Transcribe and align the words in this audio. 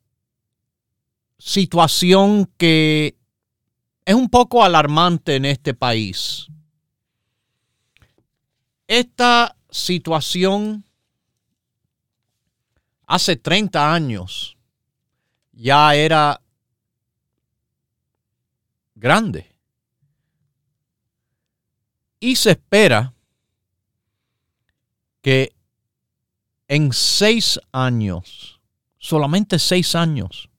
situación 1.45 2.51
que 2.57 3.15
es 4.03 4.15
un 4.15 4.29
poco 4.29 4.63
alarmante 4.63 5.35
en 5.35 5.45
este 5.45 5.75
país. 5.75 6.47
Esta 8.87 9.55
situación 9.69 10.83
hace 13.05 13.35
30 13.35 13.93
años 13.93 14.57
ya 15.51 15.93
era 15.93 16.41
grande. 18.95 19.55
Y 22.19 22.37
se 22.37 22.51
espera 22.51 23.13
que 25.21 25.55
en 26.67 26.91
seis 26.91 27.59
años, 27.71 28.59
solamente 28.97 29.59
seis 29.59 29.93
años, 29.93 30.49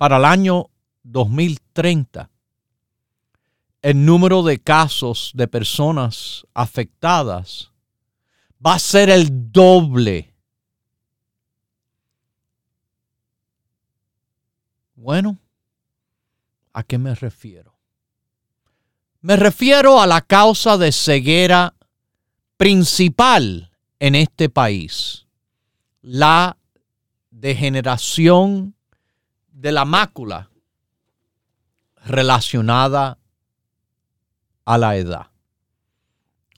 para 0.00 0.16
el 0.16 0.24
año 0.24 0.70
2030, 1.02 2.30
el 3.82 4.02
número 4.02 4.42
de 4.42 4.58
casos 4.58 5.30
de 5.34 5.46
personas 5.46 6.46
afectadas 6.54 7.70
va 8.64 8.76
a 8.76 8.78
ser 8.78 9.10
el 9.10 9.52
doble. 9.52 10.32
Bueno, 14.94 15.38
¿a 16.72 16.82
qué 16.82 16.96
me 16.96 17.14
refiero? 17.14 17.74
Me 19.20 19.36
refiero 19.36 20.00
a 20.00 20.06
la 20.06 20.22
causa 20.22 20.78
de 20.78 20.92
ceguera 20.92 21.74
principal 22.56 23.70
en 23.98 24.14
este 24.14 24.48
país, 24.48 25.26
la 26.00 26.56
degeneración 27.30 28.76
de 29.60 29.72
la 29.72 29.84
mácula 29.84 30.50
relacionada 32.06 33.18
a 34.64 34.78
la 34.78 34.96
edad. 34.96 35.26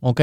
¿Ok? 0.00 0.20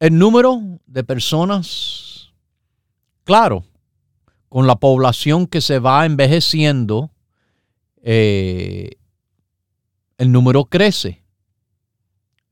El 0.00 0.18
número 0.18 0.60
de 0.86 1.04
personas, 1.04 2.32
claro, 3.22 3.64
con 4.48 4.66
la 4.66 4.74
población 4.76 5.46
que 5.46 5.60
se 5.60 5.78
va 5.78 6.04
envejeciendo, 6.04 7.12
eh, 8.02 8.96
el 10.18 10.32
número 10.32 10.64
crece. 10.64 11.22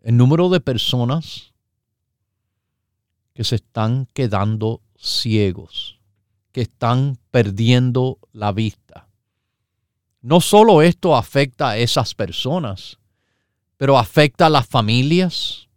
El 0.03 0.17
número 0.17 0.49
de 0.49 0.61
personas 0.61 1.53
que 3.33 3.43
se 3.43 3.57
están 3.57 4.07
quedando 4.13 4.81
ciegos 4.97 5.94
que 6.55 6.61
están 6.61 7.19
perdiendo 7.33 8.21
la 8.33 8.53
vista. 8.53 9.09
No 10.23 10.41
solo 10.41 10.83
esto 10.83 11.17
afecta 11.17 11.71
a 11.71 11.79
esas 11.79 12.15
personas, 12.15 13.01
pero 13.77 13.99
afecta 13.99 14.47
a 14.47 14.51
las 14.51 14.65
familias 14.65 15.69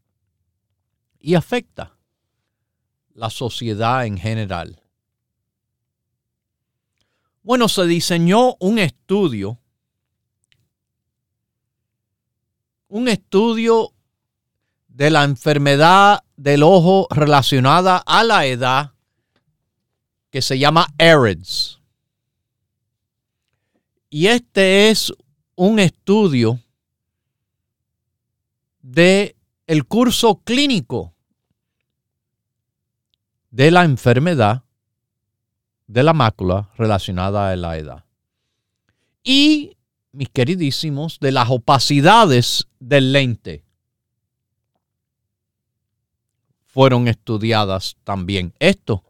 y 1.20 1.34
afecta 1.34 1.98
la 3.16 3.32
sociedad 3.32 4.06
en 4.06 4.20
general. 4.20 4.80
Bueno, 7.42 7.68
se 7.68 7.88
diseñó 7.88 8.56
un 8.60 8.78
estudio, 8.78 9.58
un 12.88 13.08
estudio 13.08 13.94
de 14.90 15.10
la 15.10 15.24
enfermedad 15.24 16.24
del 16.36 16.62
ojo 16.62 17.08
relacionada 17.10 17.98
a 17.98 18.24
la 18.24 18.46
edad 18.46 18.94
que 20.38 20.44
se 20.44 20.60
llama 20.60 20.86
AREDS. 21.00 21.80
Y 24.12 24.28
este 24.28 24.92
es 24.92 25.12
un 25.56 25.80
estudio 25.80 26.60
de 28.84 29.36
el 29.66 29.86
curso 29.86 30.44
clínico 30.44 31.16
de 33.50 33.72
la 33.72 33.84
enfermedad 33.84 34.62
de 35.88 36.04
la 36.04 36.14
mácula 36.14 36.70
relacionada 36.78 37.50
a 37.50 37.56
la 37.56 37.80
edad. 37.80 38.06
Y, 39.24 39.76
mis 40.12 40.30
queridísimos, 40.30 41.20
de 41.20 41.32
las 41.32 41.50
opacidades 41.50 42.68
del 42.80 43.12
lente 43.12 43.66
fueron 46.68 47.08
estudiadas 47.08 47.98
también. 48.04 48.54
Esto 48.60 49.04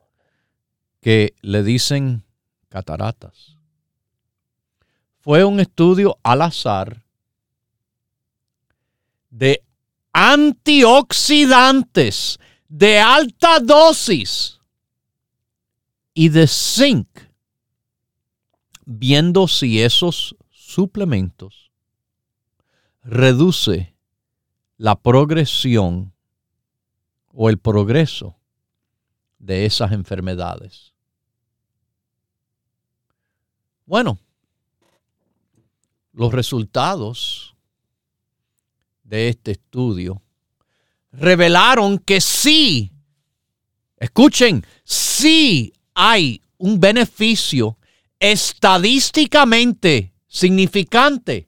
que 1.01 1.35
le 1.41 1.63
dicen 1.63 2.23
cataratas. 2.69 3.57
Fue 5.19 5.43
un 5.43 5.59
estudio 5.59 6.17
al 6.23 6.41
azar 6.41 7.03
de 9.29 9.61
antioxidantes 10.13 12.39
de 12.67 12.99
alta 12.99 13.59
dosis 13.59 14.59
y 16.13 16.29
de 16.29 16.47
zinc, 16.47 17.07
viendo 18.85 19.47
si 19.47 19.81
esos 19.81 20.35
suplementos 20.49 21.71
reduce 23.03 23.95
la 24.77 24.95
progresión 24.95 26.13
o 27.27 27.49
el 27.49 27.59
progreso 27.59 28.37
de 29.39 29.65
esas 29.65 29.91
enfermedades. 29.91 30.93
Bueno, 33.87 34.19
los 36.11 36.33
resultados 36.33 37.55
de 39.03 39.29
este 39.29 39.51
estudio 39.51 40.21
revelaron 41.13 41.97
que 41.97 42.19
sí, 42.19 42.91
escuchen, 43.95 44.65
sí 44.83 45.71
hay 45.93 46.41
un 46.57 46.81
beneficio 46.81 47.77
estadísticamente 48.19 50.13
significante 50.27 51.47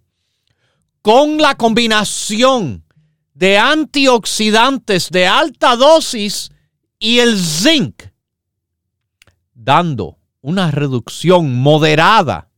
con 1.01 1.39
la 1.39 1.57
combinación 1.57 2.85
de 3.33 3.57
antioxidantes 3.57 5.09
de 5.09 5.27
alta 5.27 5.75
dosis 5.75 6.51
y 6.99 7.19
el 7.19 7.37
zinc, 7.37 8.01
dando 9.53 10.18
una 10.41 10.71
reducción 10.71 11.55
moderada, 11.55 12.49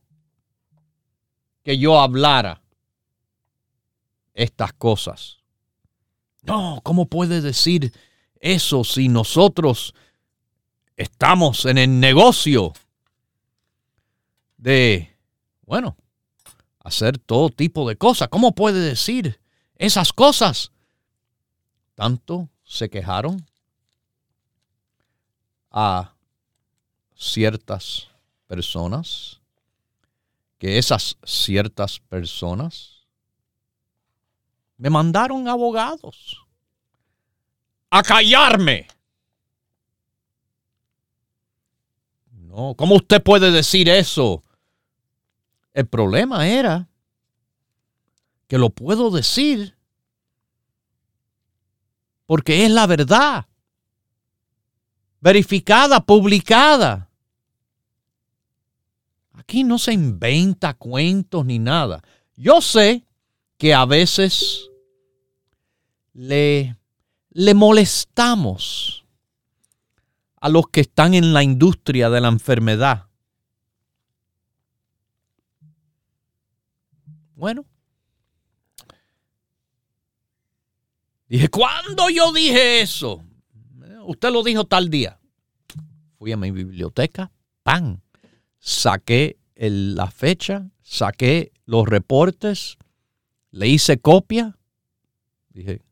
que 1.63 1.79
yo 1.79 2.01
hablara 2.01 2.63
estas 4.33 4.73
cosas. 4.73 5.39
No, 6.43 6.81
¿cómo 6.83 7.07
puede 7.07 7.43
decir 7.43 7.93
eso 8.41 8.85
si 8.85 9.09
nosotros 9.09 9.95
estamos 10.97 11.67
en 11.67 11.77
el 11.77 12.01
negocio 12.01 12.73
de, 14.57 15.15
bueno, 15.67 15.97
hacer 16.81 17.19
todo 17.19 17.51
tipo 17.51 17.87
de 17.89 17.97
cosas? 17.97 18.29
¿Cómo 18.29 18.55
puede 18.55 18.81
decir 18.81 19.39
esas 19.77 20.13
cosas? 20.13 20.73
Tanto 21.99 22.49
se 22.63 22.89
quejaron 22.89 23.45
a 25.73 26.15
ciertas 27.17 28.07
personas 28.47 29.41
que 30.59 30.79
esas 30.79 31.19
ciertas 31.25 31.99
personas 31.99 33.05
me 34.77 34.91
mandaron 34.91 35.49
abogados 35.49 36.47
a 37.91 38.05
callarme. 38.05 38.87
No, 42.31 42.77
¿cómo 42.77 42.95
usted 42.95 43.21
puede 43.21 43.51
decir 43.51 43.89
eso? 43.89 44.45
El 45.75 45.89
problema 45.89 46.47
era 46.47 46.89
que 48.47 48.57
lo 48.57 48.71
puedo 48.71 49.11
decir 49.11 49.77
porque 52.29 52.67
es 52.67 52.71
la 52.71 52.87
verdad, 52.87 53.47
verificada, 55.19 56.05
publicada. 56.05 57.09
Aquí 59.33 59.65
no 59.65 59.79
se 59.79 59.95
inventa 59.95 60.75
cuentos 60.75 61.47
ni 61.47 61.59
nada. 61.59 62.05
Yo 62.37 62.61
sé 62.61 63.07
que 63.57 63.73
a 63.73 63.87
veces 63.87 64.69
le, 66.13 66.77
le 67.31 67.55
molestamos 67.55 69.07
a 70.39 70.51
los 70.51 70.69
que 70.69 70.83
están 70.83 71.15
en 71.15 71.33
la 71.33 71.43
industria 71.43 72.11
de 72.11 72.21
la 72.21 72.29
enfermedad. 72.29 73.07
Bueno, 77.37 77.65
dije, 81.29 81.49
¿cuándo 81.49 82.09
yo 82.11 82.33
dije 82.33 82.81
eso? 82.81 83.23
Usted 84.05 84.31
lo 84.31 84.43
dijo 84.43 84.65
tal 84.65 84.89
día. 84.89 85.19
Fui 86.19 86.33
a 86.33 86.37
mi 86.37 86.51
biblioteca, 86.51 87.31
pan, 87.63 88.03
saqué 88.59 89.39
la 89.55 90.11
fecha, 90.11 90.71
saqué 90.83 91.53
los 91.65 91.87
reportes, 91.87 92.79
le 93.51 93.69
hice 93.69 93.99
copia. 93.99 94.57
Dije, 95.51 95.83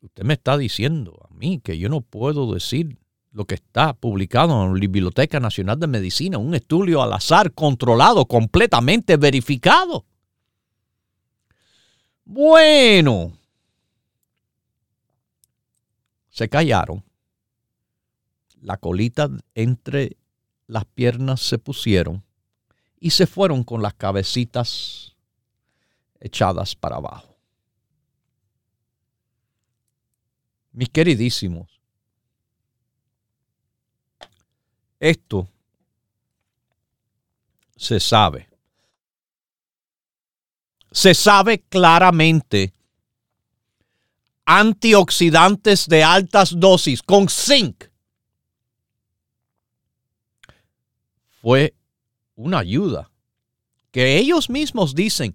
usted 0.00 0.24
me 0.24 0.34
está 0.34 0.56
diciendo 0.56 1.26
a 1.28 1.34
mí 1.34 1.60
que 1.62 1.78
yo 1.78 1.88
no 1.88 2.00
puedo 2.00 2.52
decir 2.54 2.98
lo 3.32 3.46
que 3.46 3.54
está 3.54 3.94
publicado 3.94 4.64
en 4.64 4.74
la 4.74 4.80
Biblioteca 4.80 5.40
Nacional 5.40 5.80
de 5.80 5.86
Medicina, 5.86 6.38
un 6.38 6.54
estudio 6.54 7.02
al 7.02 7.12
azar, 7.14 7.52
controlado, 7.52 8.26
completamente 8.26 9.16
verificado. 9.16 10.04
Bueno, 12.34 13.36
se 16.30 16.48
callaron, 16.48 17.04
la 18.62 18.78
colita 18.78 19.28
entre 19.54 20.16
las 20.66 20.86
piernas 20.86 21.42
se 21.42 21.58
pusieron 21.58 22.24
y 22.98 23.10
se 23.10 23.26
fueron 23.26 23.62
con 23.64 23.82
las 23.82 23.92
cabecitas 23.92 25.14
echadas 26.20 26.74
para 26.74 26.96
abajo. 26.96 27.36
Mis 30.72 30.88
queridísimos, 30.88 31.82
esto 34.98 35.46
se 37.76 38.00
sabe. 38.00 38.51
Se 40.92 41.14
sabe 41.14 41.64
claramente 41.68 42.72
antioxidantes 44.44 45.88
de 45.88 46.04
altas 46.04 46.58
dosis 46.58 47.02
con 47.02 47.28
zinc. 47.28 47.84
Fue 51.40 51.74
una 52.34 52.58
ayuda 52.58 53.10
que 53.90 54.18
ellos 54.18 54.50
mismos 54.50 54.94
dicen 54.94 55.32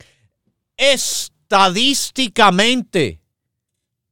estadísticamente 0.78 3.20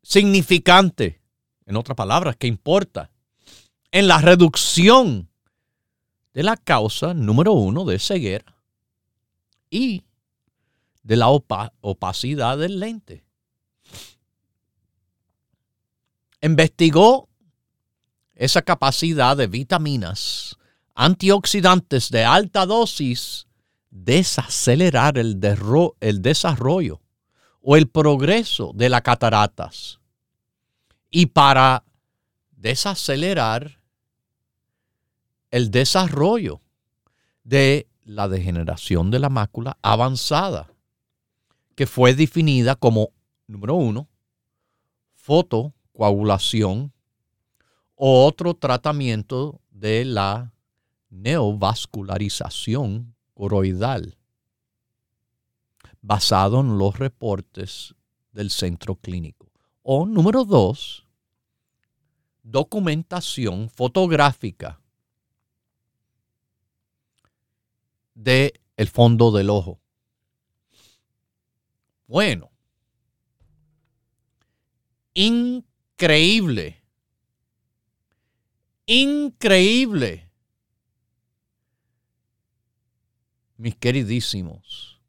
significante, 0.01 1.21
en 1.65 1.77
otras 1.77 1.95
palabras, 1.95 2.35
que 2.35 2.47
importa, 2.47 3.11
en 3.91 4.07
la 4.07 4.17
reducción 4.19 5.29
de 6.33 6.43
la 6.43 6.57
causa 6.57 7.13
número 7.13 7.53
uno 7.53 7.85
de 7.85 7.97
ceguera 7.97 8.57
y 9.69 10.03
de 11.05 11.15
la 11.15 11.29
opacidad 11.29 12.57
del 12.57 12.79
lente. 12.79 13.23
Investigó 16.41 17.29
esa 18.33 18.63
capacidad 18.63 19.37
de 19.37 19.47
vitaminas 19.47 20.57
antioxidantes 20.95 22.09
de 22.09 22.25
alta 22.25 22.65
dosis 22.65 23.47
desacelerar 23.91 25.19
el, 25.19 25.39
el 25.99 26.21
desarrollo 26.21 27.01
o 27.61 27.77
el 27.77 27.87
progreso 27.87 28.71
de 28.73 28.89
las 28.89 29.01
cataratas. 29.01 29.99
Y 31.11 31.27
para 31.27 31.83
desacelerar 32.51 33.79
el 35.51 35.69
desarrollo 35.69 36.61
de 37.43 37.87
la 38.03 38.27
degeneración 38.27 39.11
de 39.11 39.19
la 39.19 39.29
mácula 39.29 39.77
avanzada, 39.81 40.74
que 41.75 41.85
fue 41.85 42.15
definida 42.15 42.75
como, 42.75 43.11
número 43.47 43.75
uno, 43.75 44.07
fotocoagulación 45.15 46.93
o 47.95 48.25
otro 48.25 48.53
tratamiento 48.53 49.59
de 49.71 50.05
la 50.05 50.53
neovascularización 51.09 53.13
coroidal, 53.33 54.17
basado 56.01 56.61
en 56.61 56.77
los 56.77 56.97
reportes 56.97 57.93
del 58.31 58.51
centro 58.51 58.95
clínico. 58.95 59.51
O 59.81 60.05
número 60.05 60.45
dos, 60.45 61.05
documentación 62.43 63.69
fotográfica 63.69 64.79
de 68.13 68.53
el 68.77 68.87
fondo 68.87 69.31
del 69.31 69.49
ojo. 69.49 69.81
Bueno, 72.07 72.51
increíble, 75.15 76.83
increíble, 78.85 80.29
mis 83.57 83.75
queridísimos, 83.75 85.01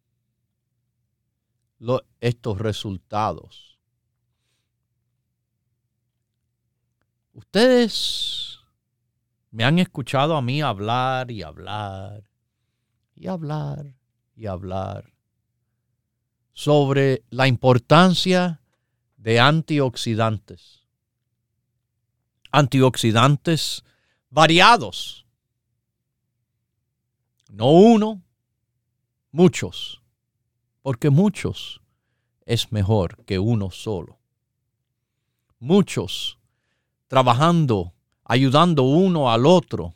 estos 2.21 2.59
resultados. 2.59 3.79
Ustedes 7.35 8.61
me 9.51 9.65
han 9.65 9.79
escuchado 9.79 10.37
a 10.37 10.41
mí 10.41 10.63
hablar 10.63 11.31
y 11.31 11.43
hablar 11.43 12.31
y 13.15 13.27
hablar 13.27 13.95
y 14.35 14.47
hablar 14.47 15.16
sobre 16.57 17.23
la 17.29 17.47
importancia 17.47 18.63
de 19.19 19.39
antioxidantes. 19.39 20.87
Antioxidantes 22.51 23.85
variados. 24.31 25.27
No 27.51 27.73
uno, 27.73 28.23
muchos. 29.33 30.01
Porque 30.81 31.11
muchos 31.11 31.83
es 32.47 32.73
mejor 32.73 33.23
que 33.27 33.39
uno 33.39 33.71
solo. 33.71 34.19
Muchos 35.59 36.39
trabajando, 37.07 37.93
ayudando 38.25 38.85
uno 38.85 39.31
al 39.31 39.45
otro 39.45 39.95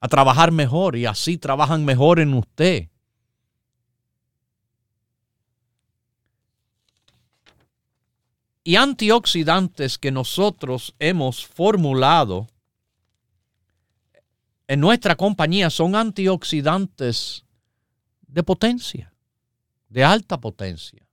a 0.00 0.08
trabajar 0.08 0.50
mejor 0.50 0.96
y 0.96 1.04
así 1.04 1.36
trabajan 1.36 1.84
mejor 1.84 2.20
en 2.20 2.32
usted. 2.32 2.88
Y 8.64 8.76
antioxidantes 8.76 9.98
que 9.98 10.10
nosotros 10.10 10.94
hemos 10.98 11.46
formulado 11.46 12.48
en 14.66 14.80
nuestra 14.80 15.16
compañía 15.16 15.70
son 15.70 15.96
antioxidantes 15.96 17.44
de 18.26 18.42
potencia, 18.42 19.14
de 19.88 20.04
alta 20.04 20.38
potencia. 20.38 21.06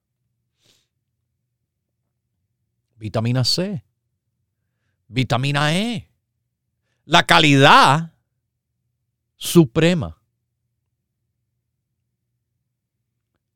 Vitamina 2.98 3.44
C, 3.46 3.84
vitamina 5.08 5.76
E. 5.76 6.10
La 7.06 7.26
calidad 7.26 8.14
suprema. 9.38 10.22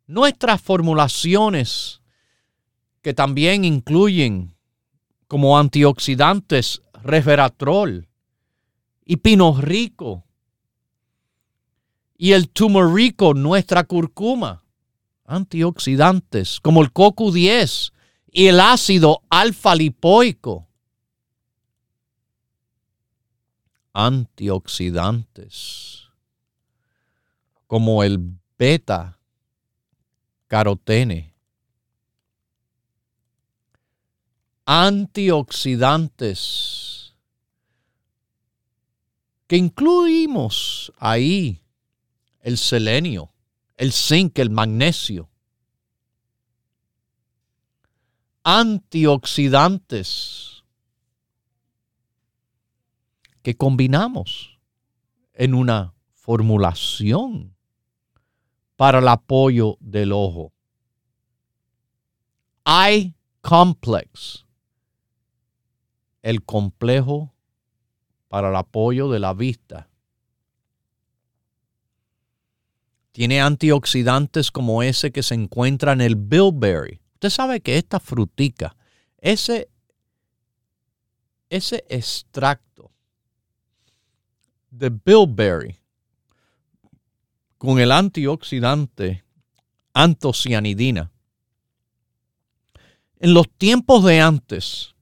Nuestras 0.08 0.62
formulaciones, 0.62 1.99
que 3.02 3.14
también 3.14 3.66
incluyen 3.66 4.56
como 5.28 5.58
antioxidantes 5.58 6.82
resveratrol 7.04 8.08
y 9.06 9.18
pino 9.18 9.60
rico. 9.60 10.26
Y 12.18 12.34
el 12.34 12.52
rico, 12.94 13.34
nuestra 13.34 13.86
curcuma, 13.86 14.64
antioxidantes 15.26 16.60
como 16.60 16.82
el 16.82 16.92
CoQ10 16.92 17.94
y 18.32 18.48
el 18.48 18.60
ácido 18.60 19.22
alfa 19.30 19.76
lipoico 19.76 20.70
antioxidantes 23.94 26.10
como 27.68 28.04
el 28.04 28.20
beta 28.58 29.20
carotene, 30.48 31.36
antioxidantes 34.72 37.16
que 39.48 39.58
incluimos 39.58 40.94
ahí 41.00 41.64
el 42.42 42.60
selenio, 42.60 43.34
el 43.78 43.92
zinc, 43.92 44.38
el 44.38 44.52
magnesio, 44.52 45.32
antioxidantes 48.44 50.64
que 53.42 53.58
combinamos 53.58 54.60
en 55.34 55.56
una 55.56 55.96
formulación 56.14 57.56
para 58.76 59.00
el 59.00 59.08
apoyo 59.08 59.78
del 59.80 60.12
ojo. 60.12 60.54
Eye 62.68 63.16
Complex, 63.42 64.46
el 66.22 66.44
complejo 66.44 67.34
para 68.28 68.50
el 68.50 68.56
apoyo 68.56 69.10
de 69.10 69.20
la 69.20 69.34
vista. 69.34 69.90
Tiene 73.12 73.42
antioxidantes 73.42 74.52
como 74.52 74.84
ese 74.84 75.12
que 75.12 75.24
se 75.24 75.36
encuentra 75.36 75.94
en 75.94 76.02
el 76.02 76.16
bilberry. 76.16 77.02
Usted 77.14 77.30
sabe 77.30 77.60
que 77.60 77.78
esta 77.78 78.00
frutica, 78.00 78.76
ese, 79.18 79.70
ese 81.50 81.84
extracto 81.90 82.92
de 84.70 84.90
bilberry 84.90 85.80
con 87.58 87.80
el 87.80 87.92
antioxidante 87.92 89.26
antocianidina. 89.94 91.12
En 93.20 93.34
los 93.34 93.50
tiempos 93.50 94.06
de 94.06 94.22
antes, 94.22 94.96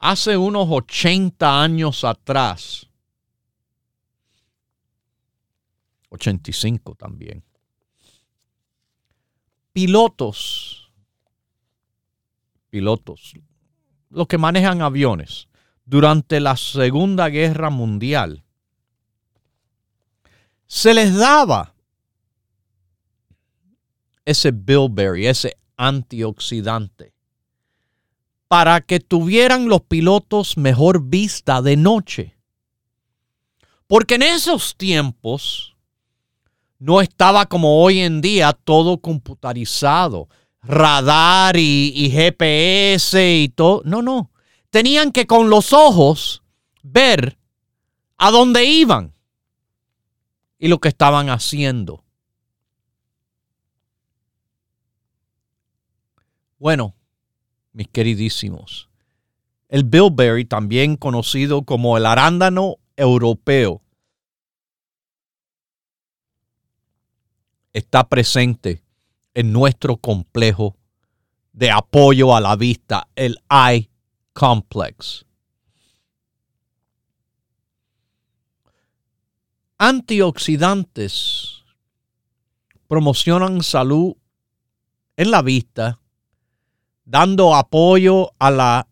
hace 0.00 0.36
unos 0.36 0.66
80 0.68 1.62
años 1.62 2.04
atrás, 2.04 2.88
85 6.08 6.94
también, 6.96 7.44
pilotos, 9.72 10.90
pilotos, 12.70 13.34
los 14.08 14.26
que 14.26 14.38
manejan 14.38 14.82
aviones, 14.82 15.48
durante 15.84 16.40
la 16.40 16.56
Segunda 16.56 17.28
Guerra 17.28 17.68
Mundial, 17.68 18.44
se 20.66 20.94
les 20.94 21.14
daba 21.14 21.74
ese 24.24 24.52
bilberry, 24.52 25.26
ese 25.26 25.56
antioxidante, 25.76 27.12
para 28.50 28.80
que 28.80 28.98
tuvieran 28.98 29.68
los 29.68 29.82
pilotos 29.82 30.56
mejor 30.56 31.04
vista 31.04 31.62
de 31.62 31.76
noche. 31.76 32.36
Porque 33.86 34.16
en 34.16 34.22
esos 34.22 34.76
tiempos 34.76 35.76
no 36.80 37.00
estaba 37.00 37.46
como 37.46 37.80
hoy 37.80 38.00
en 38.00 38.20
día 38.20 38.52
todo 38.52 39.00
computarizado, 39.00 40.28
radar 40.62 41.56
y, 41.56 42.10
GPS 42.10 43.36
y 43.36 43.50
todo. 43.50 43.82
No, 43.84 44.02
no 44.02 44.32
tenían 44.70 45.12
que 45.12 45.28
con 45.28 45.48
los 45.48 45.72
ojos 45.72 46.42
ver 46.82 47.38
a 48.16 48.32
dónde 48.32 48.64
iban 48.64 49.14
y 50.58 50.66
lo 50.66 50.80
que 50.80 50.88
estaban 50.88 51.30
haciendo. 51.30 52.02
Bueno, 56.58 56.96
mis 57.72 57.88
queridísimos, 57.88 58.88
el 59.68 59.84
bilberry, 59.84 60.44
también 60.44 60.96
conocido 60.96 61.62
como 61.62 61.96
el 61.96 62.06
arándano 62.06 62.76
europeo, 62.96 63.82
está 67.72 68.08
presente 68.08 68.82
en 69.34 69.52
nuestro 69.52 69.96
complejo 69.96 70.76
de 71.52 71.70
apoyo 71.70 72.34
a 72.34 72.40
la 72.40 72.56
vista, 72.56 73.08
el 73.14 73.38
eye 73.48 73.90
complex. 74.32 75.24
Antioxidantes 79.78 81.64
promocionan 82.88 83.62
salud 83.62 84.14
en 85.16 85.30
la 85.30 85.42
vista, 85.42 85.99
dando 87.10 87.56
apoyo 87.56 88.32
a 88.38 88.50
la 88.50 88.86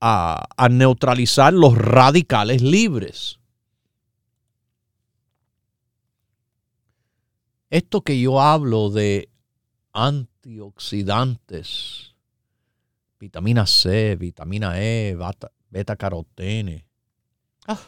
a, 0.00 0.48
a 0.56 0.68
neutralizar 0.68 1.52
los 1.52 1.76
radicales 1.76 2.62
libres. 2.62 3.40
Esto 7.70 8.02
que 8.02 8.20
yo 8.20 8.40
hablo 8.40 8.90
de 8.90 9.28
antioxidantes 9.92 12.14
vitamina 13.18 13.66
C, 13.66 14.14
vitamina 14.16 14.80
E, 14.80 15.18
beta, 15.68 15.96
carotene. 15.96 16.86
Ah, 17.66 17.80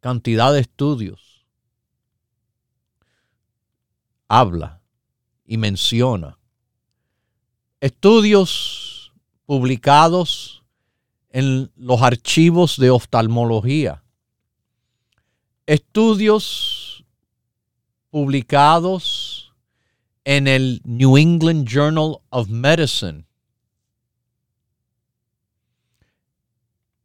cantidad 0.00 0.52
de 0.52 0.60
estudios 0.60 1.46
habla 4.28 4.82
y 5.44 5.56
menciona 5.56 6.38
estudios 7.86 9.12
publicados 9.44 10.64
en 11.30 11.70
los 11.76 12.02
archivos 12.02 12.78
de 12.78 12.90
oftalmología, 12.90 14.02
estudios 15.66 17.04
publicados 18.10 19.52
en 20.24 20.48
el 20.48 20.80
New 20.82 21.16
England 21.16 21.68
Journal 21.68 22.18
of 22.30 22.48
Medicine. 22.48 23.24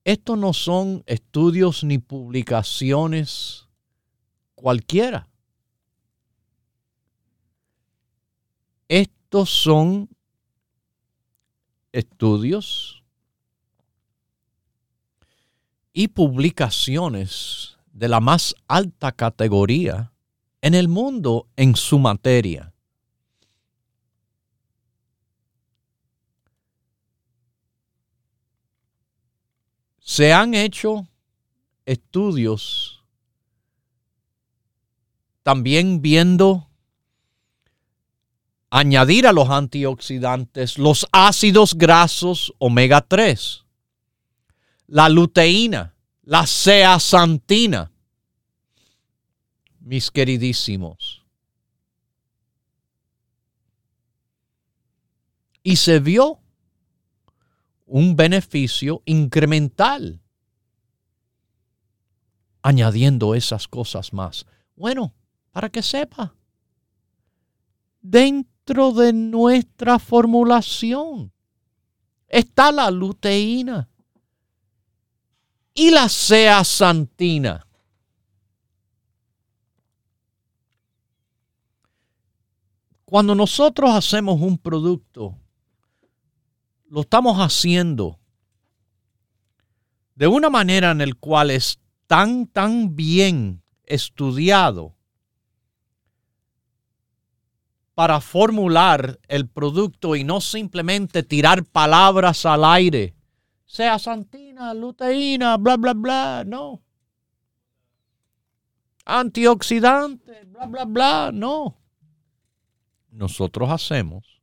Estos 0.04 0.36
no 0.36 0.52
son 0.52 1.04
estudios 1.06 1.84
ni 1.84 2.00
publicaciones 2.00 3.68
cualquiera. 4.56 5.28
Estos 8.88 9.52
son 9.52 10.10
estudios 11.92 13.04
y 15.94 16.08
publicaciones 16.08 17.78
de 17.92 18.08
la 18.08 18.20
más 18.20 18.56
alta 18.68 19.12
categoría 19.12 20.14
en 20.62 20.74
el 20.74 20.88
mundo 20.88 21.48
en 21.56 21.76
su 21.76 22.00
materia. 22.00 22.74
Se 30.00 30.34
han 30.34 30.54
hecho 30.54 31.08
estudios 31.86 33.04
también 35.44 36.02
viendo 36.02 36.71
añadir 38.72 39.28
a 39.28 39.34
los 39.34 39.50
antioxidantes 39.50 40.80
los 40.80 41.06
ácidos 41.12 41.76
grasos 41.76 42.54
omega 42.58 43.02
3, 43.02 43.66
la 44.88 45.10
luteína, 45.10 45.94
la 46.24 46.48
zeaxantina. 46.48 47.92
Mis 49.82 50.10
queridísimos. 50.10 51.26
Y 55.64 55.76
se 55.76 56.00
vio 56.00 56.40
un 57.88 58.16
beneficio 58.16 59.02
incremental 59.06 60.22
añadiendo 62.62 63.36
esas 63.36 63.68
cosas 63.68 64.14
más. 64.14 64.46
Bueno, 64.76 65.14
para 65.52 65.70
que 65.70 65.82
sepa, 65.82 66.36
dentro 68.66 68.92
de 68.92 69.12
nuestra 69.12 69.98
formulación 69.98 71.32
está 72.28 72.72
la 72.72 72.92
luteína 72.92 73.90
y 75.74 75.90
la 75.90 76.08
zeaxantina. 76.08 77.66
Cuando 83.06 83.36
nosotros 83.36 83.90
hacemos 83.92 84.40
un 84.40 84.58
producto, 84.58 85.38
lo 86.88 87.02
estamos 87.02 87.38
haciendo 87.38 88.20
de 90.16 90.28
una 90.28 90.50
manera 90.50 90.92
en 90.92 91.00
la 91.00 91.14
cual 91.20 91.52
es 91.52 91.80
tan, 92.08 92.46
tan 92.48 92.96
bien 92.96 93.64
estudiado 93.86 94.96
para 97.94 98.22
formular 98.22 99.20
el 99.28 99.48
producto 99.48 100.16
y 100.16 100.24
no 100.24 100.42
simplemente 100.42 101.24
tirar 101.24 101.66
palabras 101.66 102.46
al 102.46 102.64
aire. 102.64 103.16
Sea 103.66 104.00
santina, 104.00 104.74
luteína, 104.74 105.58
bla, 105.58 105.78
bla, 105.78 105.94
bla, 105.94 106.44
no. 106.46 106.82
Antioxidante, 109.06 110.46
bla, 110.46 110.66
bla, 110.66 110.86
bla, 110.86 111.32
no. 111.34 111.78
Nosotros 113.10 113.70
hacemos 113.70 114.42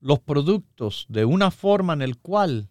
los 0.00 0.20
productos 0.20 1.06
de 1.08 1.24
una 1.24 1.50
forma 1.50 1.94
en 1.94 2.02
el 2.02 2.18
cual 2.18 2.68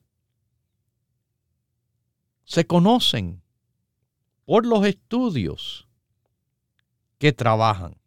se 2.43 2.65
conocen 2.67 3.41
por 4.45 4.65
los 4.65 4.85
estudios 4.85 5.84
que 7.17 7.33
trabajan. 7.33 7.97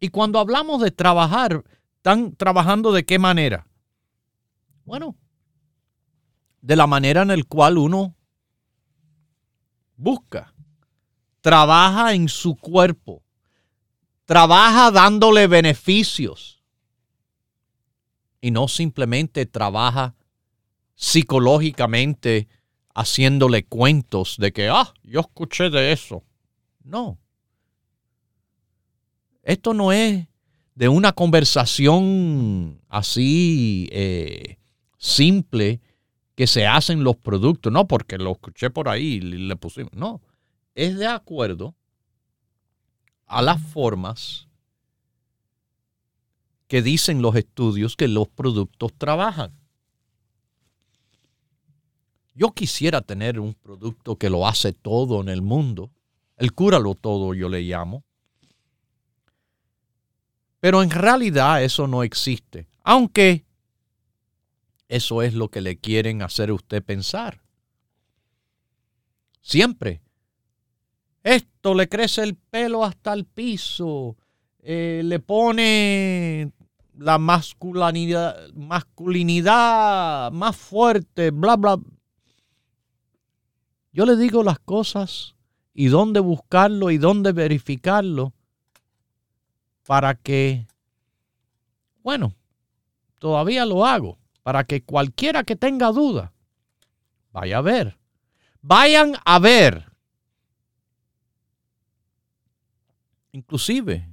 Y 0.00 0.08
cuando 0.08 0.38
hablamos 0.38 0.80
de 0.80 0.90
trabajar, 0.90 1.64
¿están 1.96 2.34
trabajando 2.36 2.92
de 2.92 3.04
qué 3.04 3.18
manera? 3.18 3.66
Bueno, 4.84 5.16
de 6.60 6.76
la 6.76 6.86
manera 6.86 7.22
en 7.22 7.28
la 7.28 7.42
cual 7.44 7.78
uno 7.78 8.16
busca, 9.96 10.54
trabaja 11.40 12.14
en 12.14 12.28
su 12.28 12.56
cuerpo, 12.56 13.22
trabaja 14.24 14.90
dándole 14.90 15.46
beneficios 15.46 16.62
y 18.40 18.50
no 18.50 18.68
simplemente 18.68 19.46
trabaja 19.46 20.14
psicológicamente 20.94 22.48
haciéndole 22.94 23.64
cuentos 23.64 24.36
de 24.38 24.52
que, 24.52 24.68
ah, 24.68 24.92
yo 25.02 25.20
escuché 25.20 25.70
de 25.70 25.92
eso. 25.92 26.24
No. 26.82 27.18
Esto 29.42 29.74
no 29.74 29.92
es 29.92 30.26
de 30.74 30.88
una 30.88 31.12
conversación 31.12 32.80
así 32.88 33.88
eh, 33.92 34.58
simple 34.96 35.80
que 36.34 36.46
se 36.46 36.66
hacen 36.66 37.02
los 37.02 37.16
productos, 37.16 37.72
no 37.72 37.88
porque 37.88 38.16
lo 38.16 38.32
escuché 38.32 38.70
por 38.70 38.88
ahí 38.88 39.14
y 39.14 39.20
le 39.20 39.56
pusimos, 39.56 39.92
no, 39.94 40.20
es 40.76 40.96
de 40.96 41.08
acuerdo 41.08 41.74
a 43.26 43.42
las 43.42 43.60
formas 43.60 44.46
que 46.68 46.82
dicen 46.82 47.22
los 47.22 47.34
estudios 47.34 47.96
que 47.96 48.06
los 48.06 48.28
productos 48.28 48.92
trabajan. 48.96 49.52
Yo 52.34 52.52
quisiera 52.52 53.00
tener 53.00 53.40
un 53.40 53.54
producto 53.54 54.16
que 54.16 54.30
lo 54.30 54.46
hace 54.46 54.72
todo 54.72 55.20
en 55.20 55.28
el 55.28 55.42
mundo, 55.42 55.90
el 56.36 56.52
cúralo 56.52 56.94
todo 56.94 57.34
yo 57.34 57.48
le 57.48 57.62
llamo, 57.62 58.04
pero 60.60 60.82
en 60.82 60.90
realidad 60.90 61.62
eso 61.62 61.86
no 61.86 62.02
existe. 62.02 62.68
Aunque 62.82 63.44
eso 64.88 65.22
es 65.22 65.34
lo 65.34 65.50
que 65.50 65.60
le 65.60 65.76
quieren 65.76 66.22
hacer 66.22 66.50
a 66.50 66.54
usted 66.54 66.82
pensar. 66.82 67.42
Siempre. 69.40 70.00
Esto 71.22 71.74
le 71.74 71.88
crece 71.88 72.22
el 72.22 72.36
pelo 72.36 72.84
hasta 72.84 73.12
el 73.12 73.24
piso. 73.24 74.16
Eh, 74.60 75.02
le 75.04 75.20
pone 75.20 76.52
la 76.96 77.18
masculinidad, 77.18 78.50
masculinidad 78.54 80.32
más 80.32 80.56
fuerte, 80.56 81.30
bla, 81.30 81.56
bla. 81.56 81.78
Yo 83.92 84.06
le 84.06 84.16
digo 84.16 84.42
las 84.42 84.58
cosas 84.58 85.36
y 85.74 85.86
dónde 85.86 86.20
buscarlo 86.20 86.90
y 86.90 86.98
dónde 86.98 87.32
verificarlo 87.32 88.34
para 89.88 90.14
que, 90.16 90.66
bueno, 92.02 92.34
todavía 93.18 93.64
lo 93.64 93.86
hago, 93.86 94.18
para 94.42 94.64
que 94.64 94.84
cualquiera 94.84 95.44
que 95.44 95.56
tenga 95.56 95.90
duda, 95.92 96.34
vaya 97.32 97.56
a 97.56 97.62
ver. 97.62 97.98
Vayan 98.60 99.14
a 99.24 99.38
ver. 99.38 99.90
Inclusive 103.32 104.06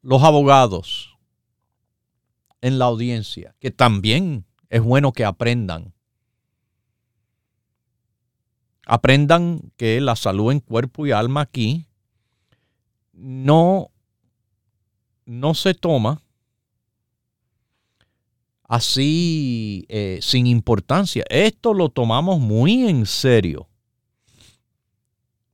los 0.00 0.22
abogados 0.22 1.18
en 2.62 2.78
la 2.78 2.86
audiencia, 2.86 3.54
que 3.58 3.70
también 3.70 4.46
es 4.70 4.80
bueno 4.82 5.12
que 5.12 5.26
aprendan. 5.26 5.92
Aprendan 8.86 9.72
que 9.76 10.00
la 10.00 10.16
salud 10.16 10.52
en 10.52 10.60
cuerpo 10.60 11.06
y 11.06 11.12
alma 11.12 11.42
aquí 11.42 11.86
no 13.12 13.90
no 15.28 15.52
se 15.52 15.74
toma 15.74 16.22
así 18.64 19.84
eh, 19.88 20.18
sin 20.22 20.46
importancia. 20.46 21.24
Esto 21.28 21.74
lo 21.74 21.90
tomamos 21.90 22.40
muy 22.40 22.88
en 22.88 23.04
serio. 23.04 23.68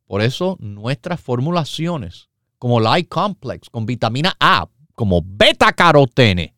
Por 0.06 0.22
eso 0.22 0.56
nuestras 0.60 1.20
formulaciones, 1.20 2.28
como 2.58 2.78
la 2.78 3.02
complex 3.02 3.68
con 3.68 3.84
vitamina 3.84 4.37
A, 4.38 4.68
como 4.94 5.22
beta 5.24 5.72
carotene, 5.72 6.54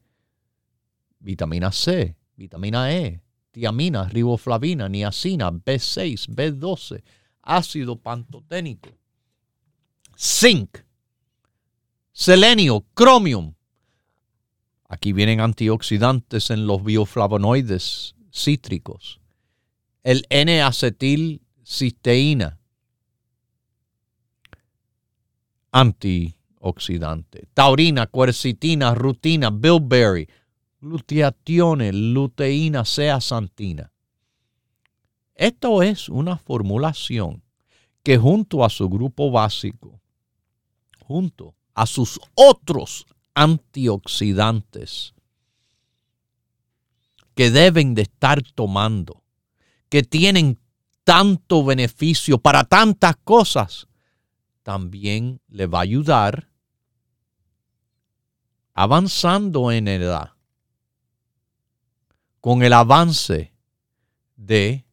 vitamina 1.19 1.73
C, 1.73 2.17
vitamina 2.37 2.93
E, 2.93 3.23
tiamina, 3.51 4.05
riboflavina, 4.11 4.91
niacina, 4.91 5.51
B6, 5.51 6.29
B12, 6.29 7.03
ácido 7.41 7.97
pantoténico, 7.97 8.91
zinc, 10.19 10.86
selenio, 12.17 12.85
cromium. 12.95 13.55
Aquí 14.89 15.13
vienen 15.13 15.41
antioxidantes 15.41 16.51
en 16.51 16.67
los 16.67 16.83
bioflavonoides 16.83 18.15
cítricos. 18.33 19.21
El 20.03 20.25
N-acetilcisteína, 20.31 22.59
antioxidante. 25.73 27.49
Taurina, 27.53 28.07
quercitina, 28.07 28.95
rutina, 28.95 29.51
bilberry, 29.51 30.27
gluteatione, 30.81 31.93
luteína, 31.93 32.87
zeaxantina. 32.87 33.93
Esto 35.35 35.83
es 35.83 36.09
una 36.09 36.39
formulación 36.39 37.43
que 38.03 38.17
junto 38.17 38.65
a 38.65 38.71
su 38.71 38.89
grupo 38.89 39.31
básico, 39.31 40.01
junto 41.01 41.56
a 41.77 41.85
sus 41.85 42.19
otros 42.35 43.07
antioxidantes 43.35 45.15
que 47.35 47.51
deben 47.51 47.95
de 47.95 48.03
estar 48.03 48.43
tomando, 48.43 49.23
que 49.91 50.03
tienen 50.03 50.59
tanto 51.05 51.63
beneficio 51.63 52.39
para 52.39 52.65
tantas 52.65 53.17
cosas, 53.17 53.89
también 54.63 55.43
le 55.49 55.67
va 55.67 55.81
a 55.81 55.83
ayudar 55.83 56.49
avanzando 58.73 59.71
en 59.71 59.87
edad, 59.87 60.33
con 62.41 62.63
el 62.63 62.73
avance 62.73 63.53
de 64.37 64.87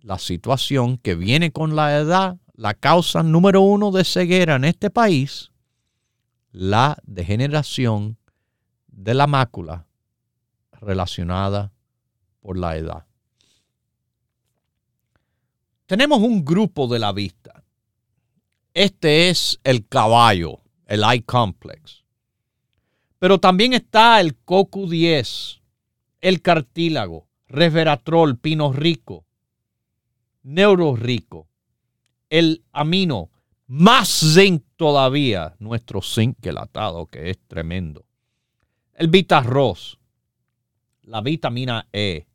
la 0.00 0.18
situación 0.18 0.98
que 0.98 1.14
viene 1.14 1.50
con 1.50 1.74
la 1.74 1.96
edad, 1.96 2.36
la 2.52 2.74
causa 2.74 3.22
número 3.22 3.62
uno 3.62 3.90
de 3.90 4.04
ceguera 4.04 4.56
en 4.56 4.66
este 4.66 4.90
país, 4.90 5.50
la 6.58 6.98
degeneración 7.04 8.18
de 8.88 9.14
la 9.14 9.28
mácula 9.28 9.86
relacionada 10.72 11.72
por 12.40 12.58
la 12.58 12.76
edad. 12.76 13.06
Tenemos 15.86 16.18
un 16.18 16.44
grupo 16.44 16.88
de 16.88 16.98
la 16.98 17.12
vista. 17.12 17.62
Este 18.74 19.30
es 19.30 19.60
el 19.62 19.86
caballo, 19.86 20.60
el 20.86 21.04
eye 21.04 21.22
complex. 21.22 22.02
Pero 23.20 23.38
también 23.38 23.72
está 23.72 24.20
el 24.20 24.36
CoQ10, 24.44 25.60
el 26.20 26.42
cartílago, 26.42 27.28
resveratrol, 27.46 28.36
pino 28.36 28.72
rico, 28.72 29.24
neuro 30.42 30.96
rico, 30.96 31.46
el 32.28 32.64
amino, 32.72 33.30
más 33.68 34.08
zinc 34.08 34.64
todavía, 34.78 35.56
nuestro 35.58 36.00
zinc 36.00 36.38
quelatado, 36.40 37.06
que 37.06 37.30
es 37.30 37.38
tremendo. 37.48 38.06
El 38.94 39.08
Vitarroz, 39.08 39.98
la 41.02 41.20
vitamina 41.20 41.88
E, 41.92 42.26